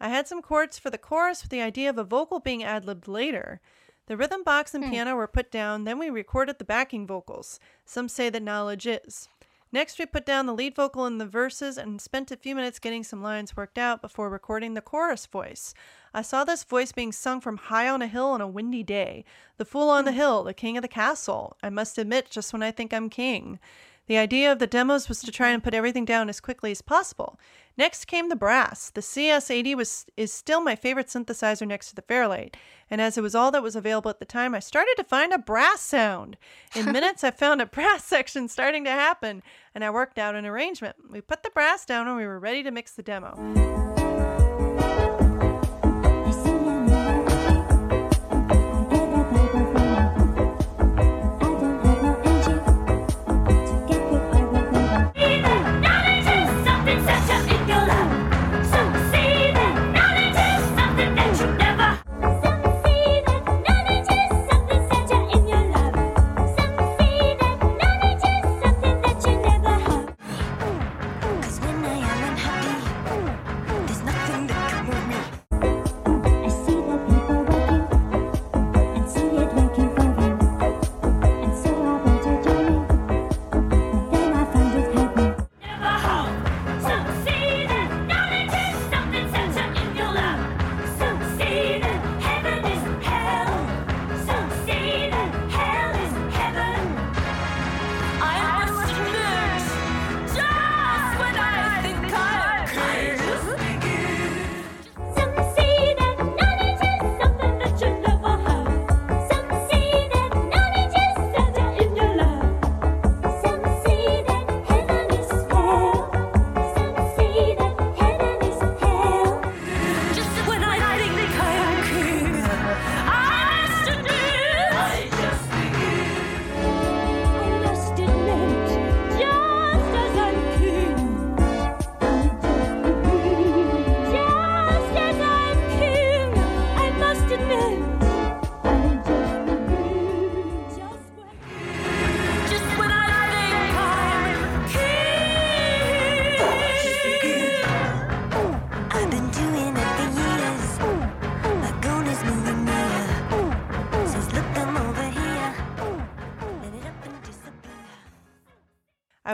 [0.00, 2.84] I had some chords for the chorus with the idea of a vocal being ad
[2.84, 3.60] libbed later.
[4.06, 4.90] The rhythm box and Hmm.
[4.90, 7.58] piano were put down, then we recorded the backing vocals.
[7.84, 9.28] Some say that knowledge is.
[9.72, 12.78] Next, we put down the lead vocal and the verses and spent a few minutes
[12.78, 15.74] getting some lines worked out before recording the chorus voice.
[16.14, 19.24] I saw this voice being sung from high on a hill on a windy day.
[19.56, 21.56] The fool on the hill, the king of the castle.
[21.64, 23.58] I must admit, just when I think I'm king.
[24.06, 26.80] The idea of the demos was to try and put everything down as quickly as
[26.80, 27.38] possible.
[27.78, 28.90] Next came the brass.
[28.90, 32.56] The CS80 was is still my favorite synthesizer next to the Fairlight,
[32.90, 35.32] and as it was all that was available at the time, I started to find
[35.32, 36.38] a brass sound.
[36.74, 39.42] In minutes, I found a brass section starting to happen,
[39.74, 40.96] and I worked out an arrangement.
[41.10, 43.85] We put the brass down and we were ready to mix the demo.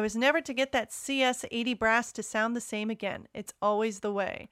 [0.02, 3.28] Was never to get that CS80 brass to sound the same again.
[3.32, 4.50] It's always the way.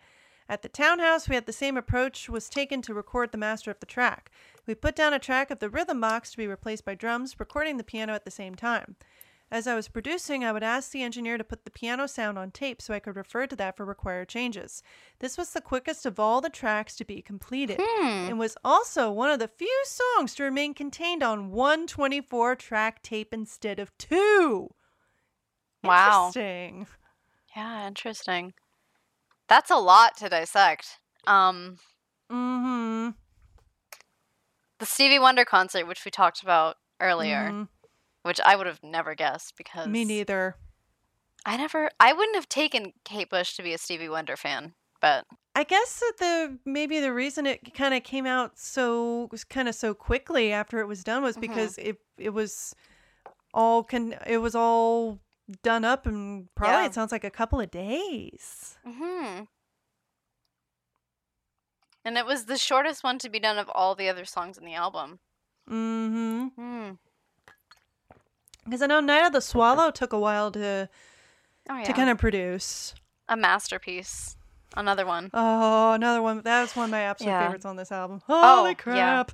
[0.48, 3.78] At the townhouse, we had the same approach was taken to record the master of
[3.78, 4.30] the track.
[4.66, 7.76] We put down a track of the rhythm box to be replaced by drums, recording
[7.76, 8.96] the piano at the same time.
[9.52, 12.52] As I was producing, I would ask the engineer to put the piano sound on
[12.52, 14.82] tape so I could refer to that for required changes.
[15.18, 18.06] This was the quickest of all the tracks to be completed hmm.
[18.28, 23.02] and was also one of the few songs to remain contained on one 24 track
[23.02, 24.72] tape instead of two.
[25.82, 26.26] Wow.
[26.28, 26.86] Interesting.
[27.56, 28.52] Yeah, interesting.
[29.48, 30.98] That's a lot to dissect.
[31.26, 31.78] Um,
[32.30, 33.10] Mm-hmm.
[34.78, 37.68] the Stevie Wonder concert, which we talked about earlier, Mhm.
[38.22, 40.56] which I would have never guessed because Me neither.
[41.44, 45.26] I never, I wouldn't have taken Kate Bush to be a Stevie Wonder fan, but
[45.56, 49.68] I guess that the maybe the reason it kind of came out so was kind
[49.68, 51.40] of so quickly after it was done was Mhm.
[51.40, 52.74] because it it was
[53.52, 55.18] all con it was all
[55.62, 56.86] done up and probably Yeah.
[56.86, 58.76] it sounds like a couple of days.
[58.86, 59.42] hmm
[62.04, 64.64] And it was the shortest one to be done of all the other songs in
[64.64, 65.18] the album.
[65.68, 66.46] Mm-hmm.
[66.56, 66.90] Hmm.
[68.64, 70.88] Because I know Night of the Swallow took a while to
[71.68, 72.94] Oh yeah, to kind of produce.
[73.28, 74.36] a masterpiece.
[74.76, 75.30] Another one.
[75.34, 76.42] Oh, another one.
[76.42, 77.42] That was one of my absolute Yeah.
[77.44, 78.22] favorites on this album.
[78.26, 79.32] Holy Oh, crap!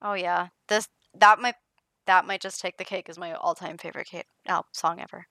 [0.00, 1.56] Oh yeah, this that might
[2.08, 5.26] that might just take the cake as my all-time favorite Kate al- song ever.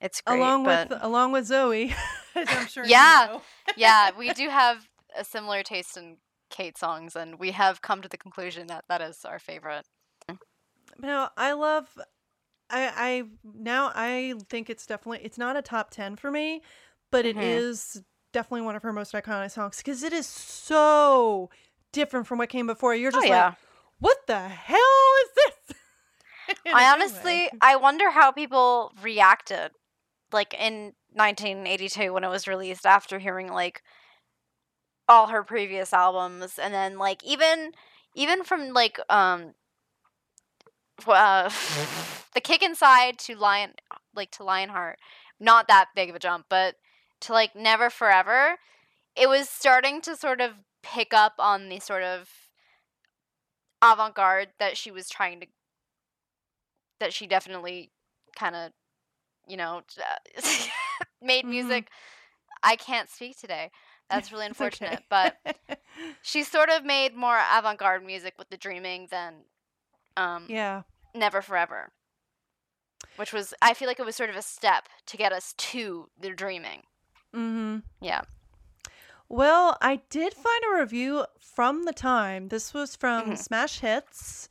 [0.00, 1.94] It's great, along but with along with Zoe,
[2.34, 2.84] I'm sure.
[2.84, 3.28] you Yeah.
[3.30, 3.42] know.
[3.76, 6.18] yeah, we do have a similar taste in
[6.50, 9.86] Kate songs, and we have come to the conclusion that that is our favorite.
[10.98, 11.88] No, I love.
[12.68, 13.22] I I
[13.54, 16.60] now I think it's definitely it's not a top ten for me,
[17.10, 17.42] but it Mhm.
[17.42, 21.48] is definitely one of her most iconic songs because it is so
[21.92, 22.94] different from what came before.
[22.94, 23.46] You're Oh just yeah.
[23.46, 23.56] like,
[24.00, 24.78] what the hell
[25.24, 25.76] is this?
[26.48, 27.48] In a I honestly.
[27.60, 29.70] I wonder how people reacted,
[30.32, 33.82] like in 1982 when it was released after hearing like
[35.08, 37.72] all her previous albums, and then like even
[38.14, 39.54] even from like um
[41.06, 41.50] uh,
[42.34, 43.72] the kick inside to lion
[44.14, 44.98] like to lionheart
[45.38, 46.76] not that big of a jump but
[47.20, 48.56] to like Never for Ever
[49.14, 50.52] it was starting to sort of
[50.82, 52.30] pick up on the sort of
[53.82, 55.46] avant-garde that she was trying to
[57.00, 57.90] that she definitely
[58.34, 58.72] kind of
[59.46, 59.82] you know
[61.22, 61.50] made Mhm.
[61.50, 61.88] music
[62.62, 63.70] i can't speak today
[64.10, 64.64] that's really It's okay.
[64.64, 65.36] unfortunate but
[66.22, 69.34] she sort of made more avant-garde music with the dreaming than
[70.16, 70.82] um yeah.
[71.14, 71.92] Never for Ever
[73.16, 76.08] which was i feel like it was sort of a step to get us to
[76.20, 76.82] the dreaming
[77.34, 77.78] Mm-hmm.
[78.00, 78.22] yeah
[79.28, 82.48] Well, I did find a review from the time.
[82.48, 83.38] This was from Mhm.
[83.38, 84.48] Smash Hits.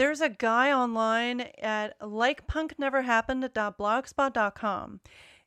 [0.00, 5.00] There's a guy online at likepunkneverhappened.blogspot.com.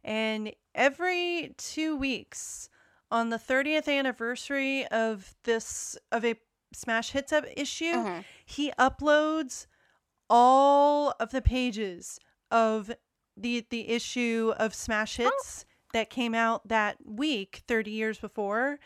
[0.04, 2.70] And every two weeks,
[3.10, 6.36] on the 30th anniversary of this, of a
[6.72, 8.24] Smash Hits ep- issue, Mhm.
[8.46, 9.66] he uploads
[10.30, 12.20] all of the pages
[12.52, 12.92] of
[13.36, 18.80] the the issue of Smash Hits that came out that week 30 years before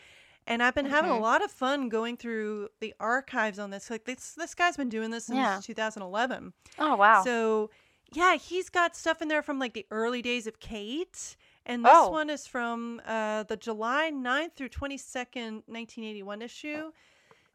[0.48, 4.04] and I've been having a lot of fun going through the archives on this like
[4.04, 5.60] this this guy's been doing this since Yeah.
[5.62, 7.70] 2011 oh wow so
[8.12, 11.92] yeah he's got stuff in there from like the early days of Kate and this
[11.94, 12.08] Oh.
[12.10, 16.90] one is from uh, the July 9th through 22nd 1981 issue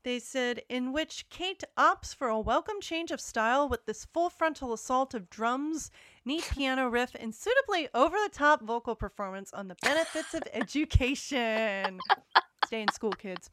[0.04, 4.30] they said, in which Kate opts for a welcome change of style with this full
[4.30, 5.92] frontal assault of drums,
[6.26, 12.00] neat piano riff, and suitably over the top vocal performance on the benefits of education.
[12.66, 13.50] Stay in school, kids.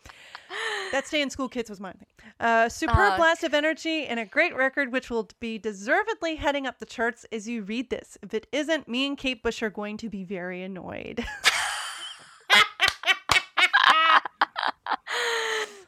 [0.93, 2.07] That stay in school, kids was my thing.
[2.39, 6.67] Uh, superb Uh, blast of energy and a great record, which will be deservedly heading
[6.67, 8.19] up the charts as you read this.
[8.23, 11.25] If it isn't, me and Kate Bush are going to be very annoyed.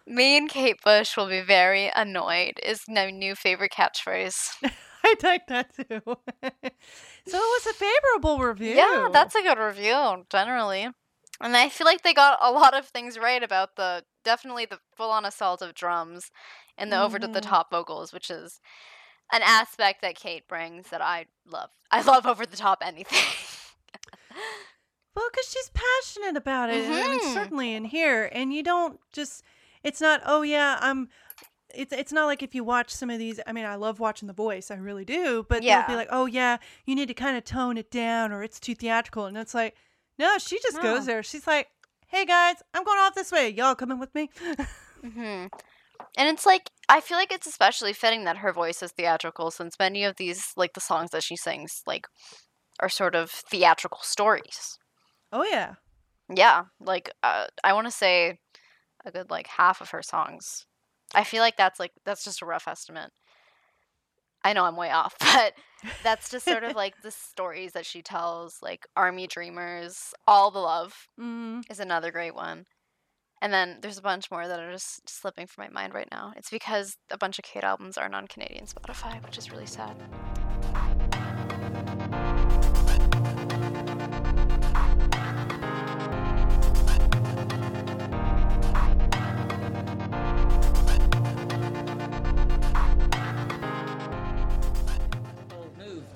[0.06, 4.50] me and kate bush will be very annoyed is my new favorite catchphrase
[5.04, 6.00] I like that too.
[6.04, 6.16] so
[6.62, 8.76] it was a favorable review.
[8.76, 10.90] Yeah, that's a good review generally.
[11.42, 14.78] And I feel like they got a lot of things right about the definitely the
[14.96, 16.31] full on assault of drums
[16.78, 18.61] and the over to the top vocals, which is
[19.33, 21.70] an aspect that Kate brings that I love.
[21.90, 23.18] I love over the top anything.
[25.14, 26.85] Well, because she's passionate about it.
[26.85, 27.35] and mean, Mhm.
[27.35, 28.31] certainly in here.
[28.33, 29.42] And you don't just,
[29.83, 31.11] it's not, oh, yeah, I'm.
[31.74, 33.38] It's, it's not like if you watch some of these.
[33.46, 35.44] I mean, I love watching The Voice, I really do.
[35.48, 38.42] But they'll be like, oh, yeah, you need to kind of tone it down or
[38.42, 39.26] it's too theatrical.
[39.26, 39.74] And it's like,
[40.18, 40.83] no, she just No.
[40.83, 41.22] goes there.
[41.22, 41.68] She's like,
[42.09, 43.48] hey, guys, I'm going off this way.
[43.48, 44.31] Y'all coming with me?
[45.05, 45.46] mm-hmm.
[46.16, 49.79] And it's like I feel like it's especially fitting that her voice is theatrical since
[49.79, 52.07] many of these like the songs that she sings like
[52.81, 54.79] are sort of theatrical stories.
[55.33, 55.75] oh, yeah.
[56.35, 58.38] Yeah, like uh, I want to say
[59.05, 60.66] a good like half of her songs.
[61.14, 63.11] I feel like that's like that's just a rough estimate.
[64.44, 65.55] I know I'm way off, but
[66.02, 70.59] that's just sort of like the stories that she tells, like Army Dreamers, All the
[70.61, 71.62] Love Mm.
[71.70, 72.64] is another great one.
[73.40, 76.33] And then there's a bunch more that are just slipping from my mind right now.
[76.37, 79.96] It's because a bunch of Kate albums aren't on Canadian Spotify, which is really sad.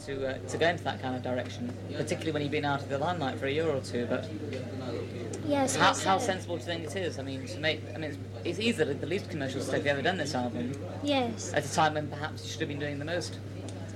[0.06, 2.88] To uh, to go into that kind of direction, particularly when you've been out of
[2.88, 4.06] the limelight for a year or two.
[4.06, 4.28] But
[5.46, 7.18] Yes, how, how sensible do you think it is?
[7.20, 10.02] I mean, to make I mean, it's, it's easily the least commercial stuff you've ever
[10.02, 10.72] done this album
[11.04, 13.38] Yes, at a time when perhaps you should have been doing the most.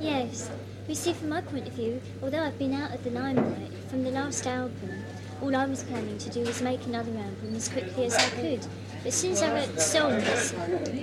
[0.00, 0.50] yes.
[0.88, 4.02] You see, from my point of view, although I've been out of the limelight from
[4.02, 5.04] the last album,
[5.40, 8.66] all I was planning to do was make another album as quickly as I could.
[9.03, 10.55] But since I wrote the songs,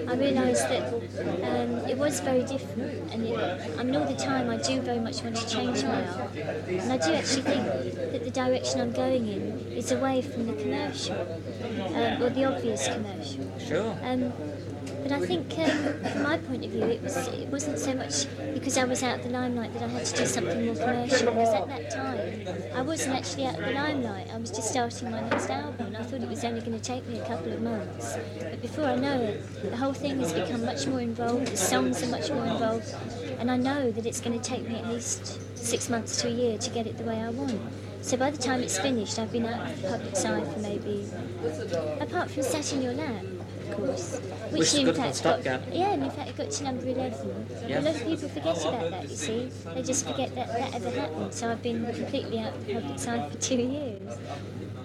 [0.08, 3.12] I realised that um, it was very different.
[3.12, 3.38] And it,
[3.80, 6.36] I mean, all the time I do very much want to change my art.
[6.36, 7.66] And I do actually think
[8.12, 9.42] that the direction I'm going in
[9.72, 11.18] is away from the commercial.
[11.96, 13.60] um, or the obvious commercial.
[13.60, 13.98] Sure.
[14.04, 14.34] Um,
[15.04, 18.26] but I think, um, from my point of view, it was it wasn't so much
[18.54, 21.32] because I was out of the limelight that I had to do something more commercial.
[21.32, 24.28] Because at that time, I wasn't actually out of the limelight.
[24.34, 26.84] I was just starting my next album, and I thought it was only going to
[26.84, 28.18] take me a couple of months.
[28.40, 31.48] But before I know it, the whole thing has become much more involved.
[31.48, 32.94] The songs are much more involved,
[33.40, 36.32] and I know that it's going to take me at least six months to a
[36.32, 37.60] year to get it the way I want.
[38.02, 41.06] So by the time it's finished, I've been out of the public side for maybe,
[42.00, 43.26] apart from sat in your lap,
[43.72, 44.20] course,
[44.52, 46.88] Which is in good for fact got, yeah, and in fact it got to number
[46.88, 47.46] eleven.
[47.68, 47.80] Yeah.
[47.80, 49.10] A lot of people forget about that.
[49.10, 51.34] You see, they just forget that that ever happened.
[51.34, 54.18] So I've been completely out of the public side for two years.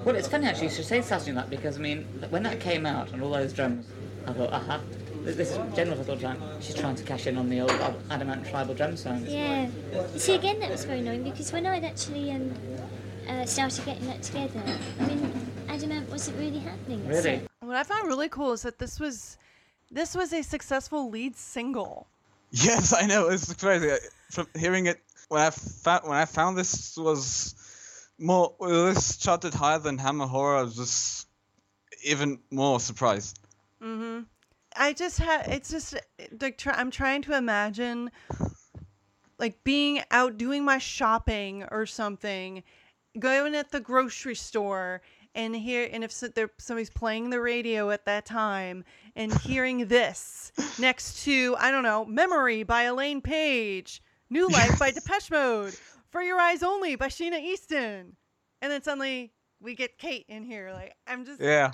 [0.05, 2.61] Well, it's funny actually you should say something like that because I mean, when that
[2.61, 3.87] came out and all those drums,
[4.27, 4.81] I thought, aha,
[5.23, 7.71] this this is general I thought she's trying to cash in on the old
[8.11, 9.29] Adam Ant tribal drum sounds.
[9.29, 9.69] Yeah.
[10.17, 12.53] See, again, that was very annoying because when I'd actually um,
[13.29, 14.61] uh, started getting that together,
[15.01, 15.33] I mean,
[15.69, 17.07] Adam Ant wasn't really happening.
[17.07, 17.39] Really?
[17.41, 19.39] So, What I found really cool is that this was
[19.91, 22.07] this was a successful lead single.
[22.55, 23.29] Yes, I know.
[23.29, 23.91] It's crazy.
[24.31, 27.55] From hearing it when I found when I found this was
[28.19, 30.59] more this charted higher than Hammer Horror.
[30.59, 31.29] I was just
[32.05, 33.39] even more surprised.
[33.83, 34.25] Mm-hmm.
[34.77, 35.95] I just had it's just
[36.43, 38.11] like try, I'm trying to imagine
[39.39, 42.65] like being out doing my shopping or something,
[43.19, 45.01] going at the grocery store
[45.35, 48.85] and hear and if somebody's playing the radio at that time
[49.17, 54.91] and hearing this next to I don't know Memory by Elaine Paige, New Life by
[54.91, 55.75] Depeche Mode,
[56.11, 58.17] For Your Eyes Only by Sheena Easton,
[58.61, 60.71] and then suddenly we get Kate in here.
[60.73, 61.73] Like I'm just Yeah,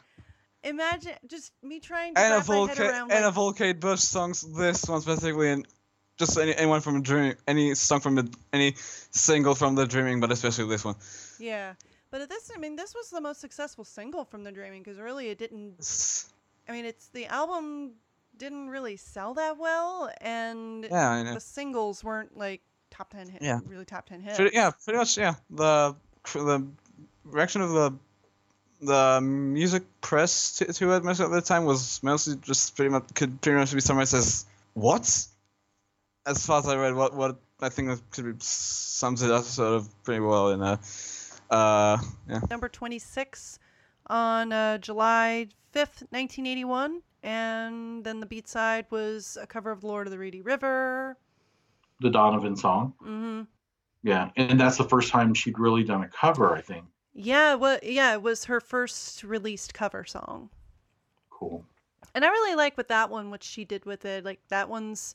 [0.62, 3.34] imagine just me trying to and a wrap my head Volca- around and a like,
[3.56, 4.42] Volcade Bush songs.
[4.56, 5.66] This one specifically, and
[6.18, 10.30] just any, anyone from Dream, any song from the any single from the Dreaming, but
[10.32, 10.96] especially this one.
[11.38, 11.74] yeah.
[12.11, 14.98] But at this, I mean, this was the most successful single from the Dreaming because
[14.98, 15.76] really it didn't.
[16.68, 17.92] I mean, it's the album
[18.36, 23.61] didn't really sell that well, and Yeah, the singles weren't like top ten hit, Yeah.
[23.66, 24.38] really top ten hits.
[24.52, 25.18] Yeah, pretty much.
[25.18, 25.94] Yeah, the
[26.34, 26.66] the
[27.24, 27.92] reaction of the
[28.80, 33.12] the music press to, to it most of the time was mostly just pretty much
[33.14, 35.26] could pretty much be summarized as what.
[36.26, 39.44] As far as I read, what what I think that could be sums it up
[39.44, 40.78] sort of pretty well in a.
[41.51, 42.40] Uh, yeah.
[42.51, 43.59] Number twenty six
[44.07, 49.70] on uh, July fifth, nineteen eighty one, and then the beat side was a cover
[49.70, 51.16] of Lord of the Reedy River.
[52.01, 52.94] The Donovan song.
[53.03, 53.42] Mm-hmm.
[54.03, 56.55] Yeah, and that's the first time she'd really done a cover.
[56.55, 56.84] I think.
[57.14, 60.51] Yeah, well, yeah, it was her first released cover song.
[61.30, 61.64] Cool.
[62.14, 64.24] And I really like what that one, what she did with it.
[64.24, 65.14] Like that one's,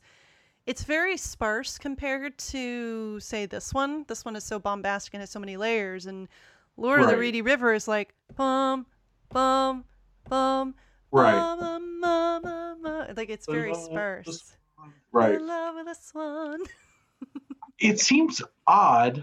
[0.66, 4.04] it's very sparse compared to say this one.
[4.08, 6.06] This one is so bombastic and has so many layers.
[6.06, 6.28] And
[6.76, 8.86] Lord of the Reedy River is like bum,
[9.30, 9.84] bum,
[10.28, 10.74] bum,
[11.10, 11.32] Right.
[11.32, 13.06] bum, bum, bum, bum, bum.
[13.16, 14.56] Like it's very sparse.
[15.12, 15.38] Right.
[15.38, 16.60] The love of the swan.
[17.78, 19.22] it seems odd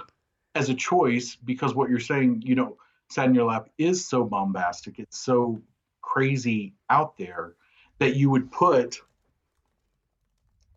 [0.56, 2.78] as a choice because what you're saying, you know,
[3.10, 5.62] sat in your lap is so bombastic, it's so
[6.02, 7.56] crazy out there
[8.00, 9.02] that you would put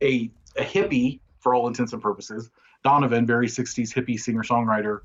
[0.03, 2.51] a a hippie, for all intents and purposes,
[2.83, 5.01] Donovan, very 60s hippie singer songwriter,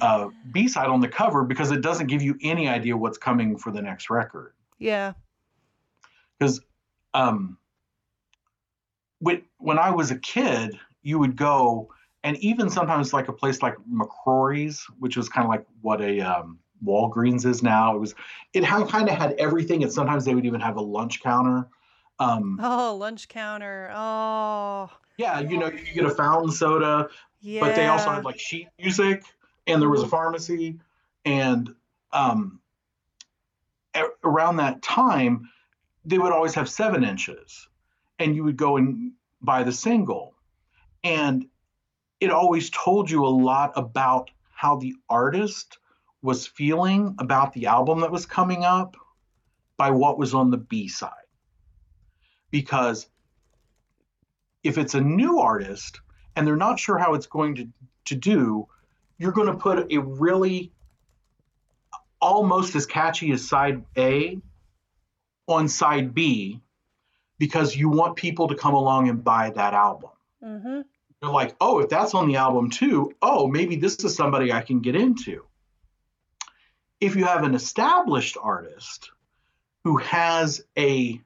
[0.00, 3.56] uh, B side on the cover because it doesn't give you any idea what's coming
[3.56, 5.12] for the next record Yeah.
[6.38, 6.60] because
[7.12, 7.58] um,
[9.18, 13.62] when when I was a kid, you would go and even sometimes like a place
[13.62, 17.94] like McCrory's, which was kind of like what a um, Walgreens is now.
[17.96, 18.14] It was
[18.52, 21.68] it had, kind of had everything, and sometimes they would even have a lunch counter.
[22.20, 23.90] Um, Oh, lunch counter.
[23.94, 27.08] Oh, yeah, you know, you could get a fountain soda,
[27.40, 27.60] yeah.
[27.60, 29.24] but they also had like sheet music,
[29.66, 30.78] and there was a pharmacy,
[31.24, 31.74] and
[32.12, 32.60] um,
[33.94, 35.48] a- around that time,
[36.04, 37.68] they would always have seven inches,
[38.18, 39.12] and you would go and
[39.42, 40.34] buy the single,
[41.04, 41.46] and
[42.20, 45.78] it always told you a lot about how the artist
[46.22, 48.94] was feeling about the album that was coming up
[49.78, 51.10] by what was on the B side,
[52.50, 53.08] because
[54.62, 56.00] if it's a new artist
[56.36, 57.68] and they're not sure how it's going to,
[58.06, 58.66] to do,
[59.18, 60.72] you're going to put a really
[62.20, 64.38] almost as catchy as side A
[65.48, 66.60] on side B
[67.38, 70.10] because you want people to come along and buy that album.
[70.44, 70.80] Mm-hmm.
[71.20, 74.62] They're like, oh, if that's on the album too, oh, maybe this is somebody I
[74.62, 75.44] can get into.
[77.00, 79.10] If you have an established artist
[79.84, 81.20] who has a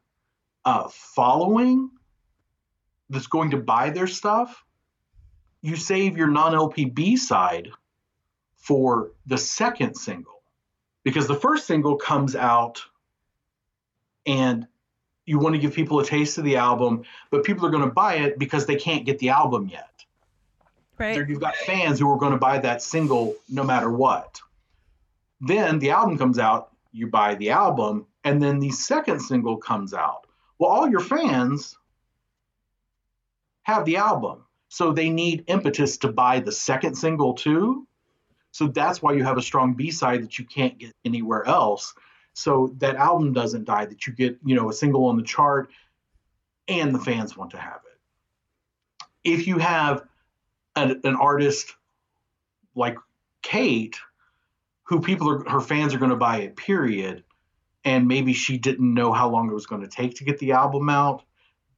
[0.64, 1.90] uh, following
[3.10, 4.64] that's going to buy their stuff,
[5.62, 7.70] you save your non LPB side
[8.56, 10.42] for the second single
[11.04, 12.82] because the first single comes out
[14.26, 14.66] and
[15.26, 17.90] you want to give people a taste of the album, but people are going to
[17.90, 19.90] buy it because they can't get the album yet.
[20.98, 21.28] Right.
[21.28, 24.40] You've got fans who are going to buy that single no matter what.
[25.40, 29.92] Then the album comes out, you buy the album, and then the second single comes
[29.92, 30.23] out.
[30.58, 31.76] Well, all your fans
[33.62, 37.86] have the album, so they need impetus to buy the second single too.
[38.52, 41.92] So that's why you have a strong B side that you can't get anywhere else.
[42.34, 45.70] So that album doesn't die, that you get, you know, a single on the chart
[46.68, 49.06] and the fans want to have it.
[49.24, 50.04] If you have
[50.76, 51.74] an, an artist
[52.74, 52.96] like
[53.42, 53.96] Kate,
[54.84, 57.24] who people are her fans are going to buy it, period,
[57.84, 60.52] and maybe she didn't know how long it was going to take to get the
[60.52, 61.22] album out.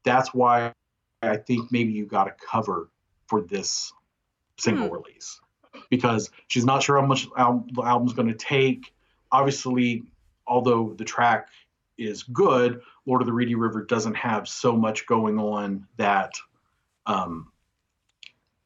[0.05, 0.73] That's why
[1.23, 2.91] I think maybe you got a cover
[3.27, 3.93] for this
[4.59, 4.95] single Hmm.
[4.95, 5.41] release
[5.91, 8.95] because she's not sure how much al- the album's going to take.
[9.33, 10.05] Obviously,
[10.47, 11.49] although the track
[11.99, 16.35] is good, Lord of the Reedy River doesn't have so much going on that
[17.07, 17.51] um,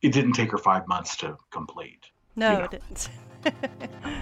[0.02, 2.06] it didn't take her five months to complete.
[2.36, 2.64] No, know.
[2.64, 3.08] it didn't.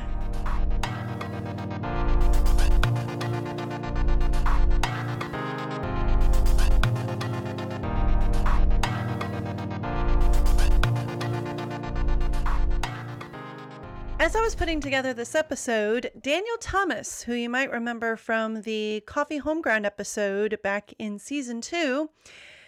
[14.29, 19.03] As I was putting together this episode, Daniel Thomas, who you might remember from the
[19.07, 22.11] Coffee Homeground episode back in season two,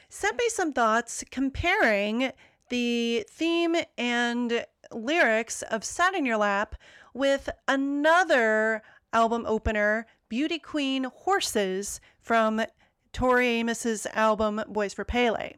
[0.09, 2.33] sent me some thoughts comparing
[2.71, 6.77] the theme and lyrics of Sat in Your Lap
[7.13, 8.83] with another
[9.13, 12.63] album opener, Beauty Queen Horses, from
[13.13, 15.53] Tori Amos's album Boys for Pele.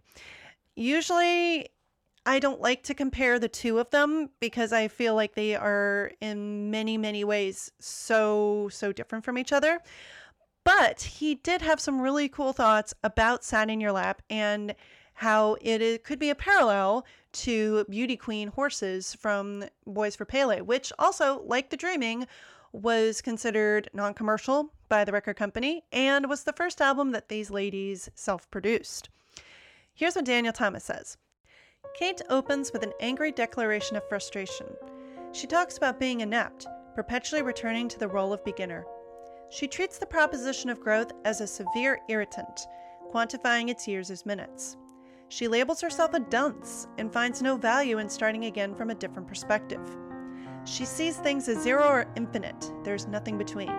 [0.74, 1.68] Usually,
[2.24, 6.12] I don't like to compare the two of them because I feel like they are
[6.20, 9.80] in many, many ways so, so different from each other.
[10.64, 14.76] But he did have some really cool thoughts about Sat in Your Lap and
[15.14, 20.92] how it could be a parallel to Beauty Queen Horses from Boys for Pele, which
[20.98, 22.26] also, like The Dreaming,
[22.72, 27.50] was considered non commercial by the record company and was the first album that these
[27.50, 29.08] ladies self produced.
[29.92, 31.16] Here's what Daniel Thomas says.
[31.94, 34.66] Kate opens with an angry declaration of frustration.
[35.32, 38.86] She talks about being inept, perpetually returning to the role of beginner.
[39.50, 42.66] She treats the proposition of growth as a severe irritant,
[43.12, 44.76] quantifying its years as minutes.
[45.28, 49.28] She labels herself a dunce and finds no value in starting again from a different
[49.28, 49.80] perspective.
[50.64, 53.72] She sees things as zero or infinite, there's nothing between.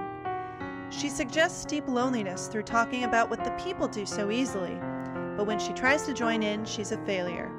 [0.92, 4.78] She suggests deep loneliness through talking about what the people do so easily,
[5.36, 7.52] but when she tries to join in, she's a failure.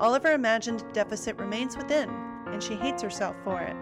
[0.00, 2.08] All of her imagined deficit remains within,
[2.46, 3.76] and she hates herself for it.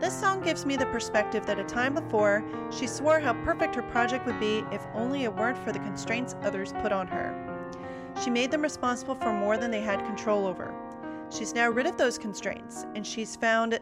[0.00, 3.82] This song gives me the perspective that a time before, she swore how perfect her
[3.82, 7.32] project would be if only it weren't for the constraints others put on her.
[8.22, 10.74] She made them responsible for more than they had control over.
[11.30, 13.78] She's now rid of those constraints, and she's found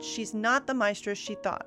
[0.00, 1.66] she's not the mistress she thought.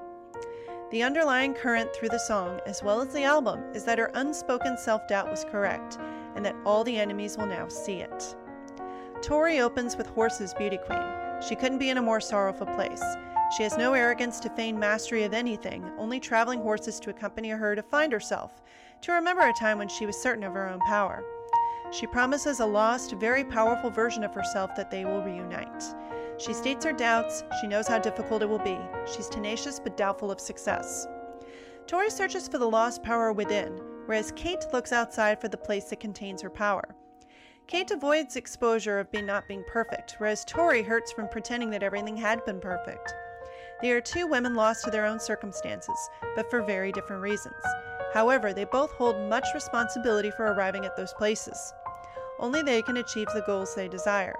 [0.91, 4.77] The underlying current through the song, as well as the album, is that her unspoken
[4.77, 5.97] self doubt was correct,
[6.35, 8.35] and that all the enemies will now see it.
[9.21, 11.03] Tori opens with Horse's Beauty Queen.
[11.47, 13.03] She couldn't be in a more sorrowful place.
[13.55, 17.75] She has no arrogance to feign mastery of anything, only traveling horses to accompany her
[17.75, 18.61] to find herself,
[19.01, 21.23] to remember a time when she was certain of her own power.
[21.91, 25.83] She promises a lost, very powerful version of herself that they will reunite.
[26.37, 28.77] She states her doubts, she knows how difficult it will be.
[29.05, 31.07] She's tenacious but doubtful of success.
[31.87, 36.01] Tori searches for the lost power within, whereas Kate looks outside for the place that
[36.01, 36.95] contains her power.
[37.67, 42.15] Kate avoids exposure of being not being perfect, whereas Tori hurts from pretending that everything
[42.15, 43.13] had been perfect.
[43.81, 47.61] They are two women lost to their own circumstances, but for very different reasons.
[48.13, 51.73] However, they both hold much responsibility for arriving at those places.
[52.39, 54.39] Only they can achieve the goals they desire.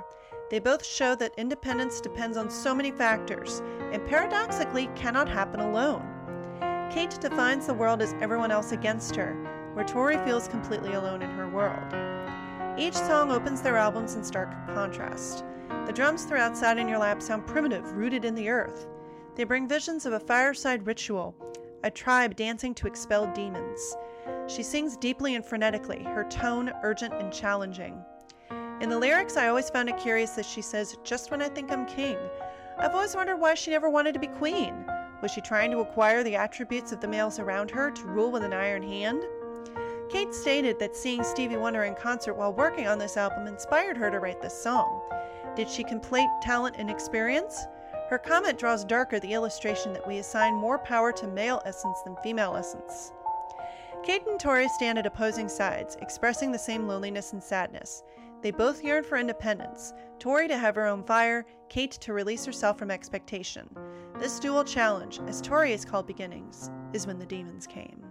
[0.49, 3.61] They both show that independence depends on so many factors,
[3.91, 6.07] and paradoxically cannot happen alone.
[6.93, 9.33] Kate defines the world as everyone else against her,
[9.73, 11.93] where Tori feels completely alone in her world.
[12.77, 15.43] Each song opens their albums in stark contrast.
[15.87, 18.85] The drums throughout Sat in Your Lap sound primitive, rooted in the earth.
[19.35, 21.35] They bring visions of a fireside ritual,
[21.83, 23.97] a tribe dancing to expel demons.
[24.45, 27.99] She sings deeply and frenetically, her tone urgent and challenging.
[28.79, 31.71] In the lyrics, I always found it curious that she says, Just when I think
[31.71, 32.17] I'm king.
[32.77, 34.85] I've always wondered why she never wanted to be queen.
[35.23, 38.43] Was she trying to acquire the attributes of the males around her to rule with
[38.43, 39.23] an iron hand?
[40.09, 44.09] Kate stated that seeing Stevie Wonder in concert while working on this album inspired her
[44.09, 45.01] to write this song.
[45.55, 47.65] Did she complete talent and experience?
[48.09, 52.15] Her comment draws darker the illustration that we assign more power to male essence than
[52.23, 53.11] female essence.
[54.01, 58.03] Kate and Tori stand at opposing sides, expressing the same loneliness and sadness.
[58.41, 62.79] They both yearn for independence Tori to have her own fire, Kate to release herself
[62.79, 63.69] from expectation.
[64.17, 68.03] This dual challenge, as Tori is called beginnings, is when the demons came.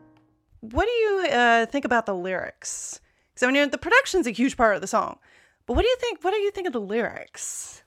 [0.61, 3.01] What do you uh, think about the lyrics?
[3.35, 5.19] Because I mean, the production's a huge part of the song,
[5.67, 6.25] but what do you think?
[6.25, 7.83] What do you think of the lyrics?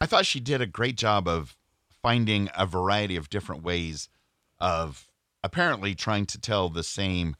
[0.00, 1.56] I thought she did a great job of
[2.02, 4.08] finding a variety of different ways
[4.58, 5.08] of
[5.42, 7.36] apparently trying to tell the same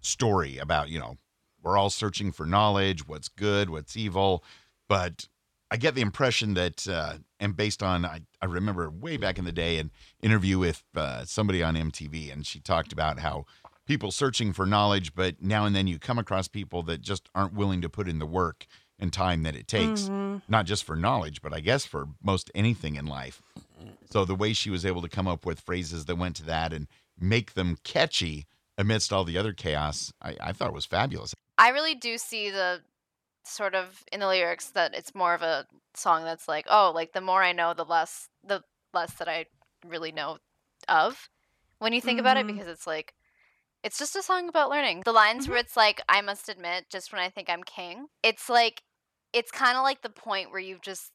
[0.00, 1.16] story about, you know,
[1.62, 4.44] we're all searching for knowledge, what's good, what's evil.
[4.88, 5.28] But
[5.70, 9.44] I get the impression that, uh, and based on, I, I remember way back in
[9.44, 9.90] the day an
[10.20, 13.46] interview with uh, somebody on MTV, and she talked about how
[13.86, 17.54] people searching for knowledge, but now and then you come across people that just aren't
[17.54, 18.66] willing to put in the work
[18.98, 20.36] and time that it takes, Mm-hmm.
[20.48, 23.40] not just for knowledge, but I guess for most anything in life.
[24.10, 26.72] So the way she was able to come up with phrases that went to that
[26.72, 26.86] and
[27.18, 28.46] make them catchy
[28.78, 31.34] amidst all the other chaos, I, I thought was fabulous.
[31.58, 32.82] I really do see the
[33.44, 37.12] sort of in the lyrics that it's more of a song that's like, oh, like
[37.12, 38.62] the more I know, the less the
[38.92, 39.46] less that I
[39.86, 40.38] really know
[40.88, 41.28] of.
[41.78, 42.54] When you think about it, Mhm.
[42.54, 43.14] because it's like
[43.84, 45.02] it's just a song about learning.
[45.04, 48.48] The lines where it's like, I must admit, just when I think I'm king, it's
[48.48, 48.82] like
[49.34, 51.12] it's kind of like the point where you've just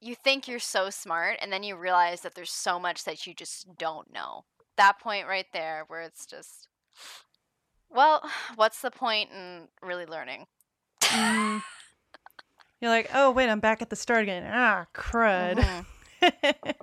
[0.00, 3.34] you think you're so smart and then you realize that there's so much that you
[3.34, 4.44] just don't know.
[4.76, 6.68] That point right there where it's just
[7.90, 8.22] well,
[8.54, 10.46] what's the point in really learning?
[11.00, 11.62] Mhm.
[12.80, 14.44] You're like, oh wait, I'm back at the start again.
[14.48, 15.56] Ah, crud.
[15.56, 15.84] Mhm.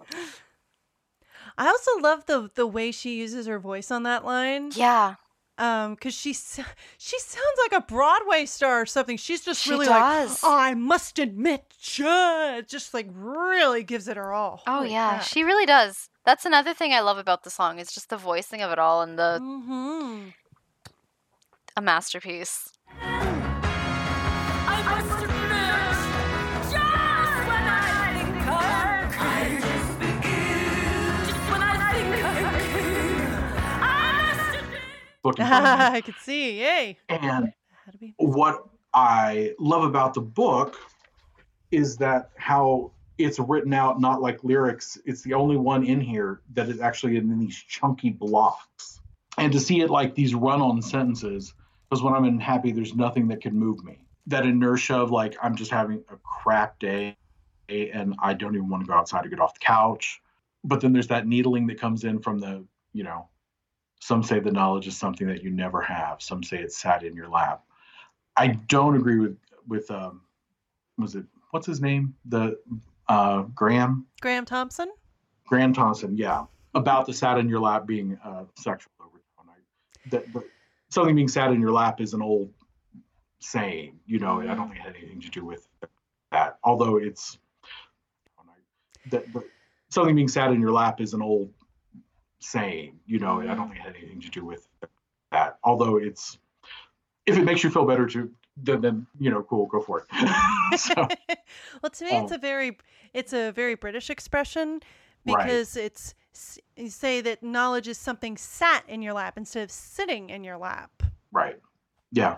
[1.58, 4.72] I also love the the way she uses her voice on that line.
[4.76, 5.16] Yeah,
[5.60, 9.18] Um, because she she sounds like a Broadway star or something.
[9.18, 10.42] She's just She really does.
[10.42, 14.64] like, I must admit, Judd, just like really gives it her all.
[14.66, 16.10] Oh yeah, she really does.
[16.26, 19.02] That's another thing I love about the song is just the voicing of it all
[19.02, 20.30] and the Mm-hmm.
[21.76, 22.70] a masterpiece.
[35.30, 35.50] Admit.
[35.50, 35.84] Looking for me.
[35.98, 36.60] I could see.
[36.60, 36.98] Yay.
[37.10, 37.54] and
[37.86, 38.14] How to be.
[38.18, 40.80] what I love about the book
[41.72, 44.98] is that how it's written out not like lyrics.
[45.06, 49.02] It's the only one in here that is actually in these chunky blocks.
[49.38, 51.54] And to see it like these run-on sentences,
[51.90, 54.00] because when I'm unhappy, there's nothing that can move me.
[54.28, 57.18] That inertia of like I'm just having a crap day
[57.70, 60.22] and I don't even want to go outside to get off the couch.
[60.64, 63.28] But then there's that needling that comes in from the, you know,
[64.00, 66.22] some say the knowledge is something that you never have.
[66.22, 67.64] Some say it's sat in your lap.
[68.36, 69.38] I don't agree with
[69.68, 70.22] with um,
[70.98, 72.16] was it what's his name?
[72.26, 72.58] The
[73.08, 74.90] uh, Graham Graeme Thomson.
[75.46, 76.16] Graeme Thomson.
[76.16, 79.50] Yeah, about the sat in your lap being uh, sexual overtone.
[79.50, 80.44] I, that, but
[80.90, 82.52] something being sat in your lap is an old
[83.40, 84.00] saying.
[84.06, 85.68] You know, I don't think it had anything to do with
[86.32, 86.58] that.
[86.64, 87.38] Although it's
[89.12, 89.26] that,
[89.90, 91.52] something being sat in your lap is an old
[92.40, 93.00] saying.
[93.06, 94.68] You know, I don't think it had anything to do with
[95.32, 95.58] that.
[95.64, 96.38] Although it's
[97.26, 100.80] if it makes you feel better to then, then you know, cool, go for it.
[100.80, 100.94] so,
[101.82, 102.78] well, to me, it's um, a very
[103.14, 104.82] it's a very British expression
[105.26, 105.46] Right.
[105.46, 106.16] because it's
[106.78, 110.58] you say that knowledge is something sat in your lap instead of sitting in your
[110.58, 111.04] lap.
[111.32, 111.60] right.
[112.12, 112.38] Yeah.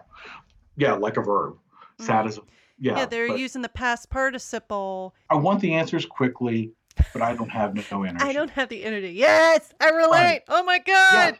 [0.77, 1.57] Yeah, like a verb.
[1.99, 2.37] Sad is.
[2.37, 2.41] a
[2.79, 2.97] yeah.
[2.97, 5.13] Yeah, they're using the past participle.
[5.29, 6.71] I want the answers quickly,
[7.13, 8.23] but I don't have no energy.
[8.23, 9.11] I don't have the energy.
[9.11, 10.43] Yes, I relate.
[10.47, 11.39] Oh my god.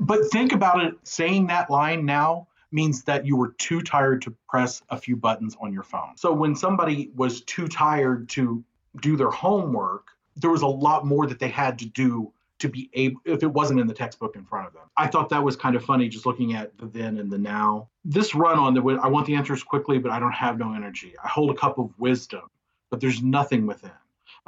[0.00, 0.94] But think about it.
[1.02, 5.56] Saying that line now means that you were too tired to press a few buttons
[5.60, 6.16] on your phone.
[6.16, 8.62] So when somebody was too tired to
[9.00, 12.90] do their homework, there was a lot more that they had to do to be
[12.92, 14.82] able if it wasn't in the textbook in front of them.
[14.96, 17.88] I thought that was kind of funny just looking at the then and the now.
[18.04, 21.14] This run on the I want the answers quickly, but I don't have no energy.
[21.22, 22.42] I hold a cup of wisdom,
[22.90, 23.90] but there's nothing within.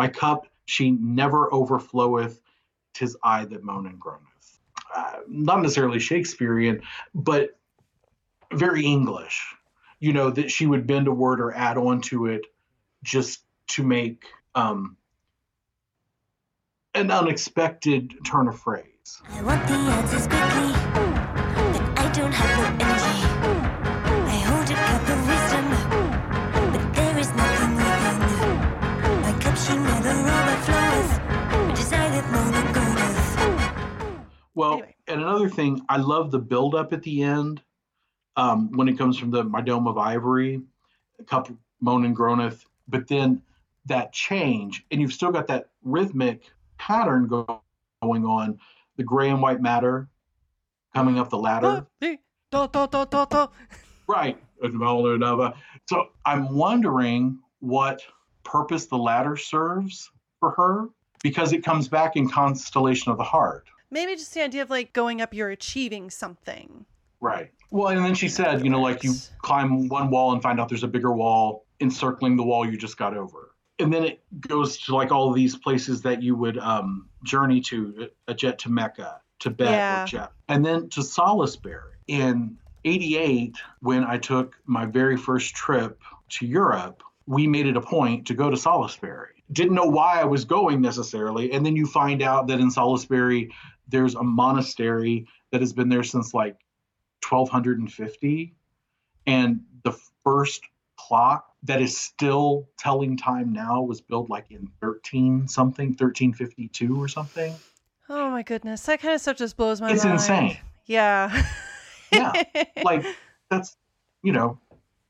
[0.00, 2.40] My cup she never overfloweth,
[2.94, 4.58] tis I that moan and groaneth.
[4.96, 6.80] Uh, not necessarily Shakespearean,
[7.14, 7.50] but
[8.50, 9.44] very English.
[9.98, 12.46] You know that she would bend a word or add on to it
[13.04, 13.40] just
[13.72, 14.24] to make
[14.54, 14.96] um,
[16.94, 19.20] an unexpected turn of phrase.
[19.28, 23.29] I want the answers quickly, but I don't have energy.
[34.54, 34.94] Well, Anyway.
[35.06, 37.62] and another thing, I love the build up at the end
[38.36, 40.62] um, when it comes from the My Dome of Ivory,
[41.18, 43.42] a couple moan and groaneth, but then
[43.86, 47.62] that change, and you've still got that rhythmic pattern go-
[48.02, 48.58] going on,
[48.96, 50.08] the gray and white matter,
[50.94, 51.86] coming up the ladder.
[54.06, 54.38] Right.
[55.88, 58.02] So I'm wondering what
[58.44, 60.88] purpose the ladder serves for her
[61.22, 63.68] because it comes back in Constellation of the Heart.
[63.90, 66.84] Maybe just the idea of like going up, you're achieving something.
[67.20, 67.50] Right.
[67.70, 70.68] Well, and then she said, you know, like you climb one wall and find out
[70.68, 73.54] there's a bigger wall encircling the wall you just got over.
[73.78, 78.08] And then it goes to like all these places that you would um, journey to
[78.28, 80.02] a jet to Mecca, Tibet, Yeah.
[80.02, 81.92] or Jet, and then to Salisbury.
[82.08, 87.80] In 88, when I took my very first trip to Europe, we made it a
[87.80, 89.42] point to go to Salisbury.
[89.52, 91.52] Didn't know why I was going necessarily.
[91.52, 93.50] And then you find out that in Salisbury,
[93.90, 96.56] there's a monastery that has been there since like
[97.28, 98.54] 1250
[99.26, 99.92] and the
[100.24, 100.62] first
[100.96, 107.08] clock that is still telling time now was built like in 13 something 1352 or
[107.08, 107.54] something
[108.12, 108.82] Oh my goodness.
[108.86, 109.96] That kind of stuff just blows my mind.
[109.96, 110.58] It's insane.
[110.86, 111.46] Yeah.
[112.12, 112.32] Yeah.
[112.82, 113.06] like
[113.50, 113.76] that's
[114.24, 114.58] you know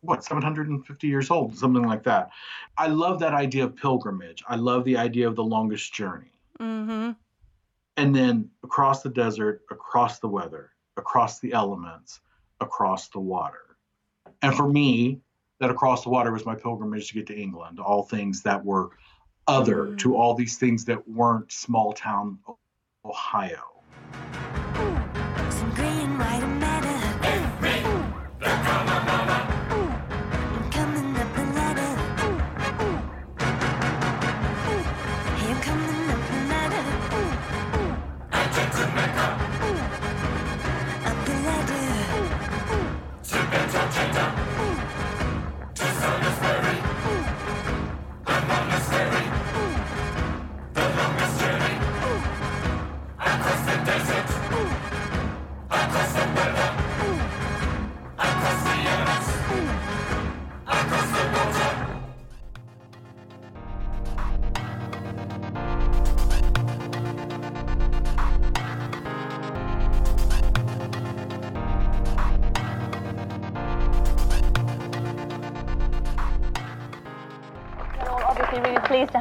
[0.02, 2.30] what 750 years old something like that
[2.76, 7.12] i love that idea of pilgrimage i love the idea of the longest journey mm-hmm.
[8.00, 12.20] And then across the desert across the weather across the elements
[12.60, 13.76] across the water.
[14.42, 15.20] And for me
[15.60, 18.90] that across the water was my pilgrimage to get to england all things that were
[19.46, 19.98] other mm.
[19.98, 22.38] to all these things that weren't small town
[23.04, 23.70] ohio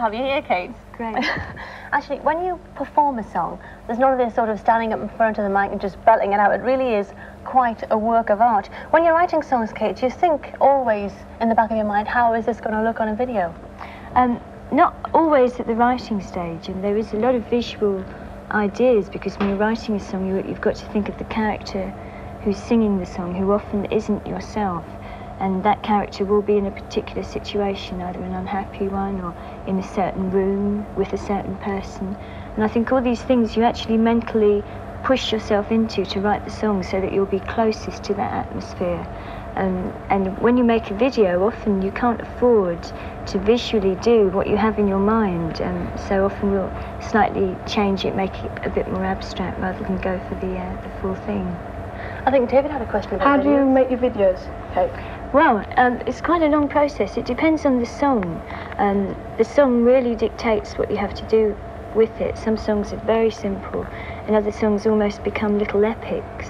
[0.10, 0.72] have you here, Kate.
[0.98, 1.24] Great.
[1.92, 5.10] Actually, when you perform a song, there's none of this sort of standing up in
[5.10, 6.52] front of the mic and just belting it out.
[6.52, 7.14] It really is
[7.46, 8.68] quite a work of art.
[8.90, 12.08] When you're writing songs, Kate, do you think always in the back of your mind,
[12.08, 13.54] how is this going to look on a video?
[14.16, 14.42] Um,
[14.72, 18.04] not always at the writing stage, and there is a lot of visual
[18.50, 21.90] ideas because when you're writing a song, you, you've got to think of the character
[22.44, 24.84] who's singing the song, who often isn't yourself.
[25.40, 29.34] And that character will be in a particular situation, either an unhappy one or
[29.68, 32.18] in a certain room with a certain person.
[32.56, 34.64] And I think all these things you actually mentally
[35.04, 39.08] push yourself into to write the song so that you'll be closest to that atmosphere.
[39.56, 42.82] Um, and when you make a video, often you can't afford
[43.28, 45.62] to visually do what you have in your mind.
[45.62, 46.72] Um, so often we'll
[47.02, 50.82] slightly change it, make it a bit more abstract rather than go for the, uh,
[50.82, 51.46] the full thing.
[52.26, 54.40] I think David had a question about How do you make your videos,
[54.74, 54.92] Kate?
[55.32, 57.16] Well, um, it's quite a long process.
[57.16, 58.42] It depends on the song.
[58.80, 61.56] Um, the song really dictates what you have to do
[61.94, 62.36] with it.
[62.36, 63.86] Some songs are very simple,
[64.26, 66.48] and other songs almost become little epics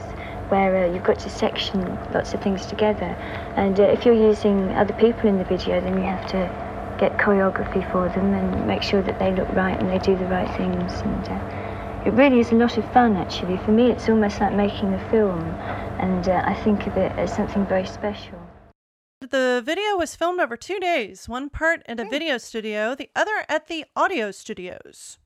[0.47, 1.81] where uh, you've got to section
[2.13, 3.17] lots of things together.
[3.57, 7.17] And uh, if you're using other people in the video, then you have to get
[7.17, 10.49] choreography for them and make sure that they look right and they do the right
[10.55, 10.93] things.
[11.01, 13.57] And uh, it really is a lot of fun, actually.
[13.57, 15.43] For me, it's almost like making a film,
[15.99, 18.48] and uh, I think of it as something very special.
[19.29, 23.45] The video was filmed over two days, one part at a video studio, the other
[23.47, 25.19] at the audio studios.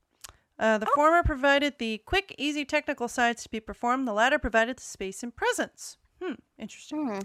[0.60, 4.78] Uh, the former provided the quick, easy technical sides to be performed, the latter provided
[4.78, 5.98] the space and presence.
[6.22, 7.22] Hmm, interesting.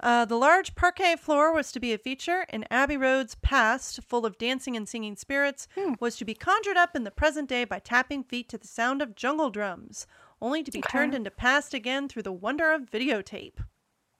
[0.00, 4.26] Uh, the large parquet floor was to be a feature, and Abbey Road's past, full
[4.26, 5.68] of dancing and singing spirits,
[6.00, 9.02] was to be conjured up in the present day by tapping feet to the sound
[9.02, 10.06] of jungle drums,
[10.42, 13.58] only to be turned into past again through the wonder of videotape.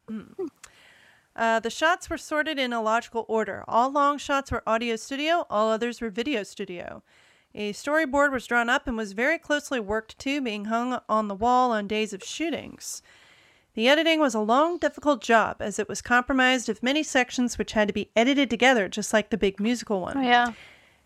[0.09, 0.32] Hmm.
[1.39, 3.64] Uh, the shots were sorted in a logical order.
[3.68, 7.05] All long shots were audio studio, all others were video studio.
[7.55, 11.36] A storyboard was drawn up and was very closely worked to, being hung on the
[11.36, 13.03] wall on days of shootings.
[13.74, 17.72] The editing was a long, difficult job, as it was comprised of many sections which
[17.72, 20.18] had to be edited together, just like the big musical one.
[20.18, 20.53] Oh, yeah.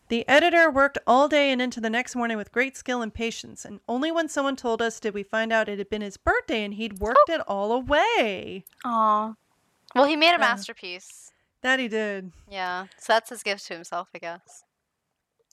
[0.09, 3.67] The editor worked all day and into the next morning with great skill and patience,
[3.67, 6.65] and only when someone told us did we find out it had been his birthday
[6.65, 8.65] and he'd worked it all away.
[8.85, 9.35] Aw.
[9.95, 11.33] Well, he made a masterpiece.
[11.63, 12.33] That he did.
[12.51, 12.87] Yeah.
[12.99, 14.65] So that's his gift to himself, I guess.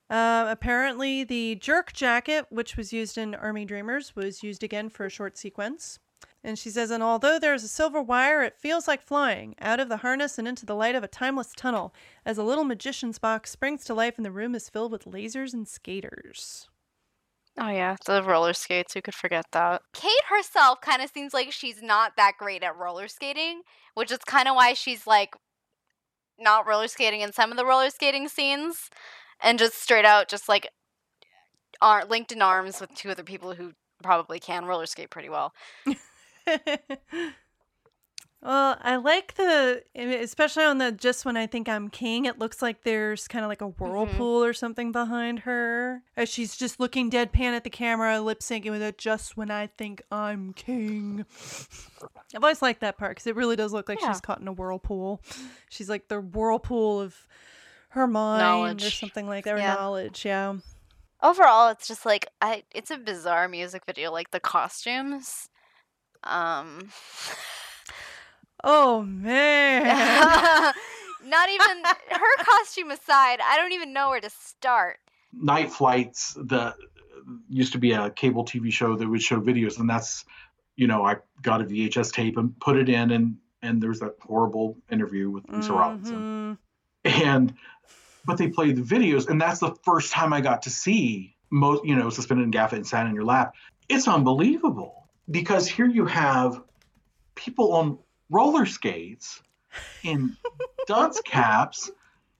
[0.10, 5.06] Uh, apparently, the jerk jacket, which was used in Army Dreamers, was used again for
[5.06, 6.00] a short sequence.
[6.44, 9.80] And she says, and although there is a silver wire, it feels like flying out
[9.80, 11.94] of the harness and into the light of a timeless tunnel
[12.26, 15.54] as a little magician's box springs to life and the room is filled with lasers
[15.54, 16.70] and skaters.
[17.60, 18.94] Oh yeah, the roller skates.
[18.94, 19.82] Who could forget that?
[19.94, 23.64] Kate herself kind of seems like she's not that great at roller skating,
[23.96, 25.36] which is kind of why she's like
[26.40, 28.90] not roller skating in some of the roller skating scenes,
[29.42, 30.70] and just straight out just like
[31.82, 35.54] aren't linked in arms with two other people who probably can roller skate pretty well.
[38.70, 42.62] Well, I like the, especially on the just when I think I'm king, it looks
[42.62, 46.04] like there's kind of like a whirlpool or something behind her.
[46.16, 49.66] As she's just looking deadpan at the camera, lip syncing with it, just when I
[49.66, 51.26] think I'm king.
[52.36, 54.12] I've always liked that part because it really does look like Yeah.
[54.12, 55.20] she's caught in a whirlpool.
[55.70, 57.26] She's like the whirlpool of
[57.90, 59.74] her mind or something like that, or Yeah.
[59.74, 60.58] knowledge, yeah.
[61.24, 62.66] Overall, it's just like I.
[62.70, 64.12] It's a bizarre music video.
[64.12, 65.50] Like the costumes.
[66.24, 66.90] Um.
[68.64, 69.84] Oh, man.
[71.24, 75.00] Not even her costume aside, I don't even know where to start.
[75.34, 76.74] Night Flights, the
[77.50, 80.26] used to be a cable TV show that would show videos, and that's
[80.76, 84.16] you know I got a VHS tape and put it in, and and there's that
[84.22, 86.58] horrible interview with Lisa Robinson,
[87.06, 87.22] Mhm.
[87.24, 87.54] and
[88.26, 91.86] but they played the videos, and that's the first time I got to see most
[91.86, 93.54] you know suspended in Gaffa and sat in your lap.
[93.88, 96.64] It's unbelievable because here you have
[97.36, 98.00] people on
[98.30, 99.42] roller skates
[100.04, 100.36] in
[100.88, 101.92] dunce caps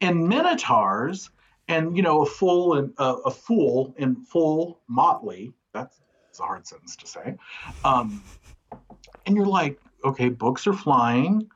[0.02, 1.30] and minotaurs
[1.68, 5.54] and you know a fool and uh, a fool in full motley.
[5.74, 7.36] That's, that's a hard sentence to say.
[7.84, 8.24] Um,
[9.26, 11.50] and you're like okay books are flying.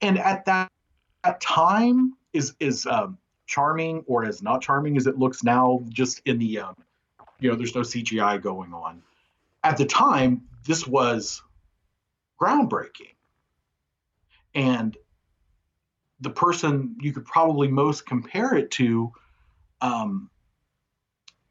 [0.00, 0.70] And at that,
[1.24, 6.22] that time is is um, charming or as not charming as it looks now just
[6.24, 6.76] in the um,
[7.38, 9.02] you know there's no cgi going on.
[9.64, 11.42] At the time this was
[12.40, 13.11] groundbreaking
[14.54, 14.96] and
[16.20, 19.12] the person you could probably most compare it to
[19.80, 20.30] um,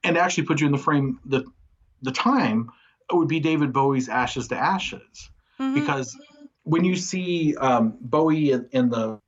[0.03, 1.43] and actually put you in the frame the
[2.01, 2.69] the time
[3.11, 5.29] would be david bowie's ashes to ashes.
[5.59, 5.75] Mhm.
[5.75, 6.17] because
[6.63, 9.19] when you see um, bowie and, and the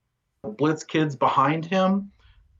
[0.43, 2.11] blitz kids behind him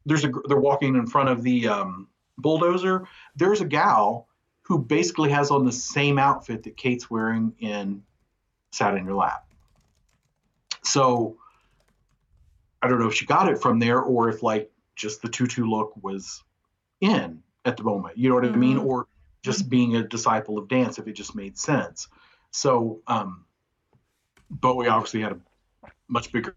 [0.06, 2.08] there's a they're walking in front of the um,
[2.38, 3.08] bulldozer.
[3.36, 4.28] There's a gal
[4.64, 8.04] who basically has on the same outfit that kate's wearing in
[8.72, 9.46] sat in your lap
[10.84, 11.38] so
[12.82, 15.66] I don't know if she got it from there or if like just the tutu
[15.66, 16.44] look was
[17.02, 18.18] in at the moment.
[18.18, 18.78] You know what I mean?
[18.78, 18.86] Mhm.
[18.86, 19.08] Or
[19.42, 22.08] just being a disciple of dance if it just made sense.
[22.52, 23.46] So um,
[24.50, 25.40] Bowie obviously had a
[26.08, 26.56] much bigger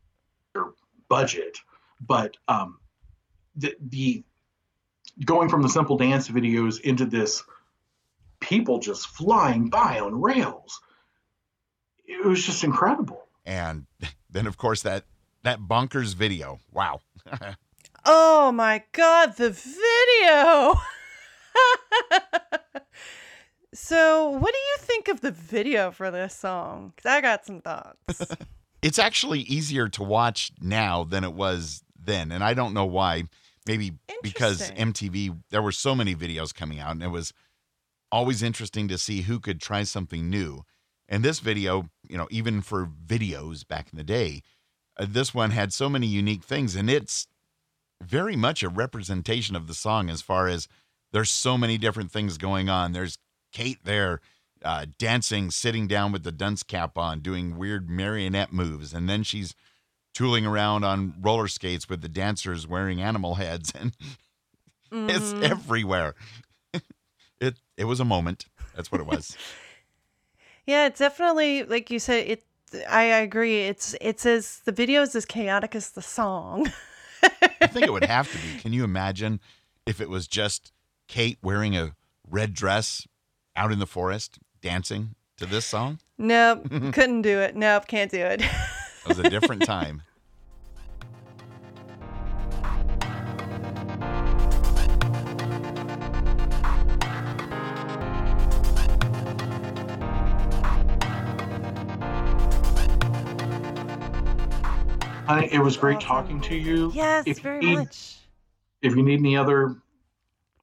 [1.08, 1.58] budget,
[2.00, 2.78] but um,
[3.56, 4.24] the, the
[5.24, 7.42] going from the simple dance videos into this
[8.40, 10.80] people just flying by on rails,
[12.04, 13.25] it was just incredible.
[13.46, 13.86] And
[14.30, 15.04] then, of course, that
[15.44, 16.60] that bonkers video.
[16.72, 17.00] Wow.
[18.08, 20.74] Oh my god, the video!
[23.74, 26.92] so, what do you think of the video for this song?
[26.96, 28.22] 'Cause I got some thoughts.
[28.80, 33.24] it's actually easier to watch now than it was then, and I don't know why.
[33.66, 37.32] Maybe because MTV, there were so many videos coming out, and it was
[38.12, 40.62] always interesting to see who could try something new.
[41.08, 44.42] And this video, you know, even for videos back in the day,
[44.98, 47.26] uh, this one had so many unique things, and it's
[48.02, 50.68] very much a representation of the song as far as
[51.12, 52.92] there's so many different things going on.
[52.92, 53.18] There's
[53.52, 54.20] Kate there
[54.62, 59.22] uh, dancing, sitting down with the dunce cap on, doing weird marionette moves, and then
[59.22, 59.54] she's
[60.14, 63.96] tooling around on roller skates with the dancers wearing animal heads, and
[64.90, 65.42] it's Mhm.
[65.42, 66.14] everywhere.
[67.40, 68.46] it it was a moment.
[68.74, 69.36] That's what it was.
[70.66, 72.26] Yeah, it's definitely like you said.
[72.26, 72.44] It.
[72.88, 73.62] I, agree.
[73.62, 76.70] It's it's as the video is as chaotic as the song.
[77.60, 78.60] I think it would have to be.
[78.60, 79.40] Can you imagine
[79.86, 80.72] if it was just
[81.08, 81.94] Kate wearing a
[82.28, 83.06] red dress
[83.54, 86.00] out in the forest dancing to this song?
[86.18, 87.54] Nope, couldn't do it.
[87.54, 88.42] Nope, can't do it.
[88.42, 90.02] It was a different time.
[105.26, 106.90] Honey, it was great talking to you.
[106.94, 108.16] yes, If you very need- much.
[108.82, 109.76] If you need any other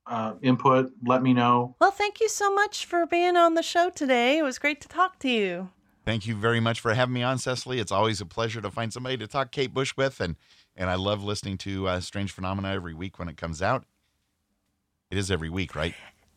[0.05, 1.75] uh, input, let me know.
[1.81, 4.37] Well, thank you so much for being on the show today.
[4.37, 5.69] It was great to talk to you.
[6.05, 7.79] Thank you very much for having me on, Cecily.
[7.79, 10.35] It's always a pleasure to find somebody to talk Kate Bush with, and
[10.75, 13.85] and I love listening to uh, Strange Phenomena every week when it comes out.
[15.11, 15.93] It is every week, right?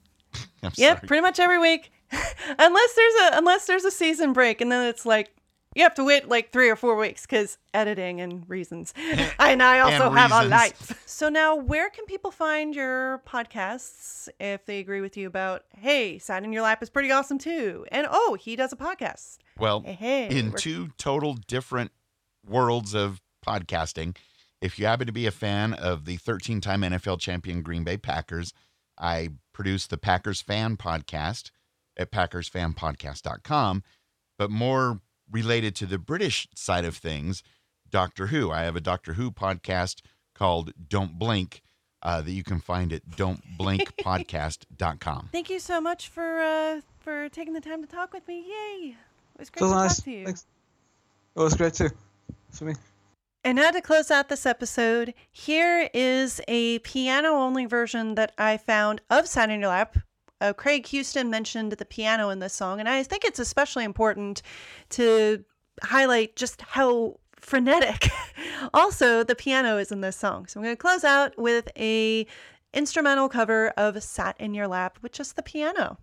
[0.62, 1.06] I'm Yep, sorry.
[1.08, 1.92] pretty much every week.
[2.58, 5.34] unless there's a unless there's a season break, and then it's like
[5.76, 8.94] you have to wait like three or four weeks because editing and reasons.
[9.38, 11.02] and I also And have a life.
[11.06, 16.18] So now, where can people find your podcasts if they agree with you about hey,
[16.18, 19.36] sat in your lap is pretty awesome too, and oh, he does a podcast.
[19.58, 21.92] Well, Hey, hey, in we're- two total different
[22.44, 24.16] worlds of podcasting,
[24.60, 27.98] if you happen to be a fan of the 13 time NFL champion Green Bay
[27.98, 28.52] Packers,
[28.98, 31.50] I produce the Packers Fan Podcast
[31.98, 33.82] at packersfanpodcast.com.
[34.38, 35.00] But more
[35.30, 37.42] related to the British side of things,
[37.90, 38.50] Doctor Who.
[38.50, 40.00] I have a Doctor Who podcast
[40.34, 41.62] called Don't Blink
[42.02, 45.28] uh, that you can find at don'tblinkpodcast.com.
[45.32, 48.44] Thank you so much for uh, for taking the time to talk with me.
[48.46, 48.96] Yay!
[49.34, 49.96] It was great So to nice.
[49.96, 50.24] talk to you.
[50.24, 50.46] Thanks.
[51.36, 51.90] It was great too,
[52.50, 52.74] for me.
[53.44, 58.56] And now to close out this episode, here is a piano only version that I
[58.56, 59.96] found of Sat in Your Lap.
[60.40, 64.42] Uh, Craig Houston mentioned the piano in this song, and I think it's especially important
[64.90, 65.44] to
[65.82, 68.08] highlight just how frenetic
[68.74, 70.46] also the piano is in this song.
[70.46, 72.26] So I'm going to close out with a
[72.74, 75.98] instrumental cover of Sat in Your Lap with just the piano.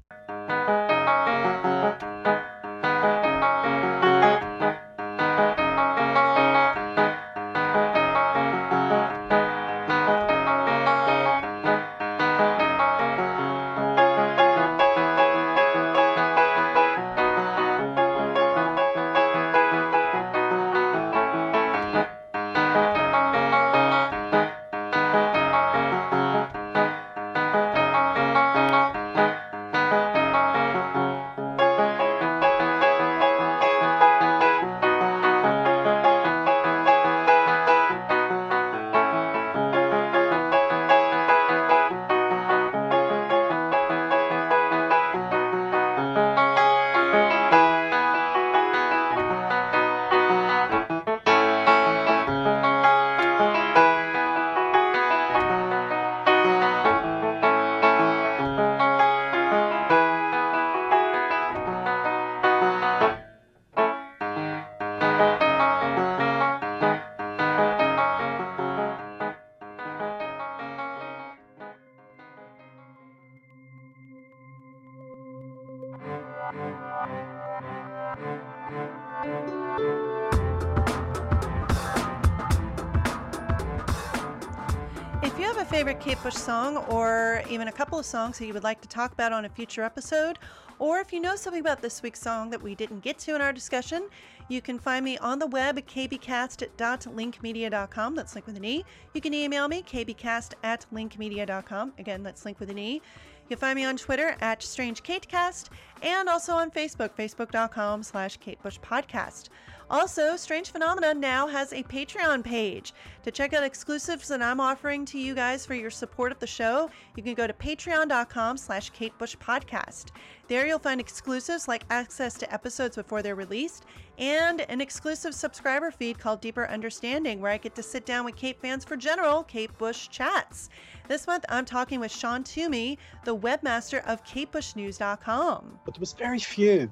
[86.24, 89.34] Bush song or even a couple of songs that you would like to talk about
[89.34, 90.40] on a future episode,
[90.80, 93.42] or if you know something about this week's song that we didn't get to in
[93.42, 94.08] our discussion,
[94.48, 98.16] you can find me on the web at kbcast.linkmedia.com.
[98.16, 98.86] That's link with an E.
[99.14, 101.92] You can email me, kbcast at linkmedia.com.
[101.98, 102.94] Again, that's link with an E.
[102.94, 103.02] You
[103.50, 105.68] can find me on Twitter at StrangeKateCast
[106.02, 109.50] and also on Facebook, facebook.com slash Kate Bush Podcast.
[109.94, 112.96] Also, Strange Phenomena now has a Patreon page.
[113.22, 116.48] To check out exclusives that I'm offering to you guys for your support of the
[116.48, 120.06] show, you can go to patreon.com slash Kate Bush Podcast.
[120.48, 123.86] There you'll find exclusives like access to episodes before they're released
[124.18, 128.36] and an exclusive subscriber feed called Deeper Understanding, where I get to sit down with
[128.36, 130.72] Kate fans for general Kate Bush chats.
[131.08, 135.80] This month, I'm talking with Sean Toomey, the webmaster of KateBushNews.com.
[135.86, 136.92] but there was very few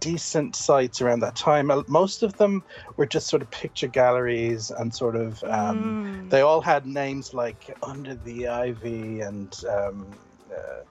[0.00, 1.70] decent sites around that time.
[1.70, 2.62] Uh, Most of them
[2.96, 6.30] were just sort of picture galleries and sort of um, Mm.
[6.30, 10.16] they all had names like Under the Ivy and um,
[10.52, 10.82] uh,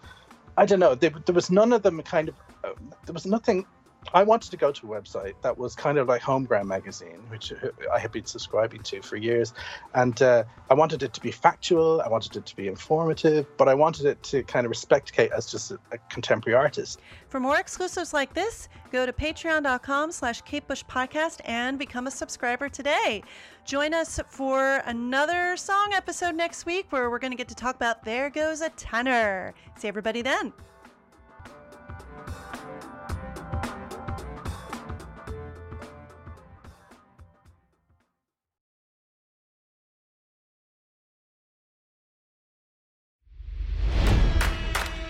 [0.57, 0.95] I don't know.
[0.95, 2.35] There, there was none of them kind of.
[2.63, 2.69] Uh,
[3.05, 3.65] there was nothing.
[4.13, 7.51] I wanted to go to a website that was kind of like Homeground Magazine, which
[7.93, 9.53] I had been subscribing to for years,
[9.93, 12.01] and uh, I wanted it to be factual.
[12.01, 15.31] I wanted it to be informative, but I wanted it to kind of respect Kate
[15.31, 16.99] as just a, a contemporary artist.
[17.29, 23.23] For more exclusives like this, go to patreon.com slash katebushpodcast and become a subscriber today.
[23.65, 27.75] Join us for another song episode next week where we're going to get to talk
[27.75, 29.53] about There Goes a Tenor.
[29.77, 30.53] See everybody then.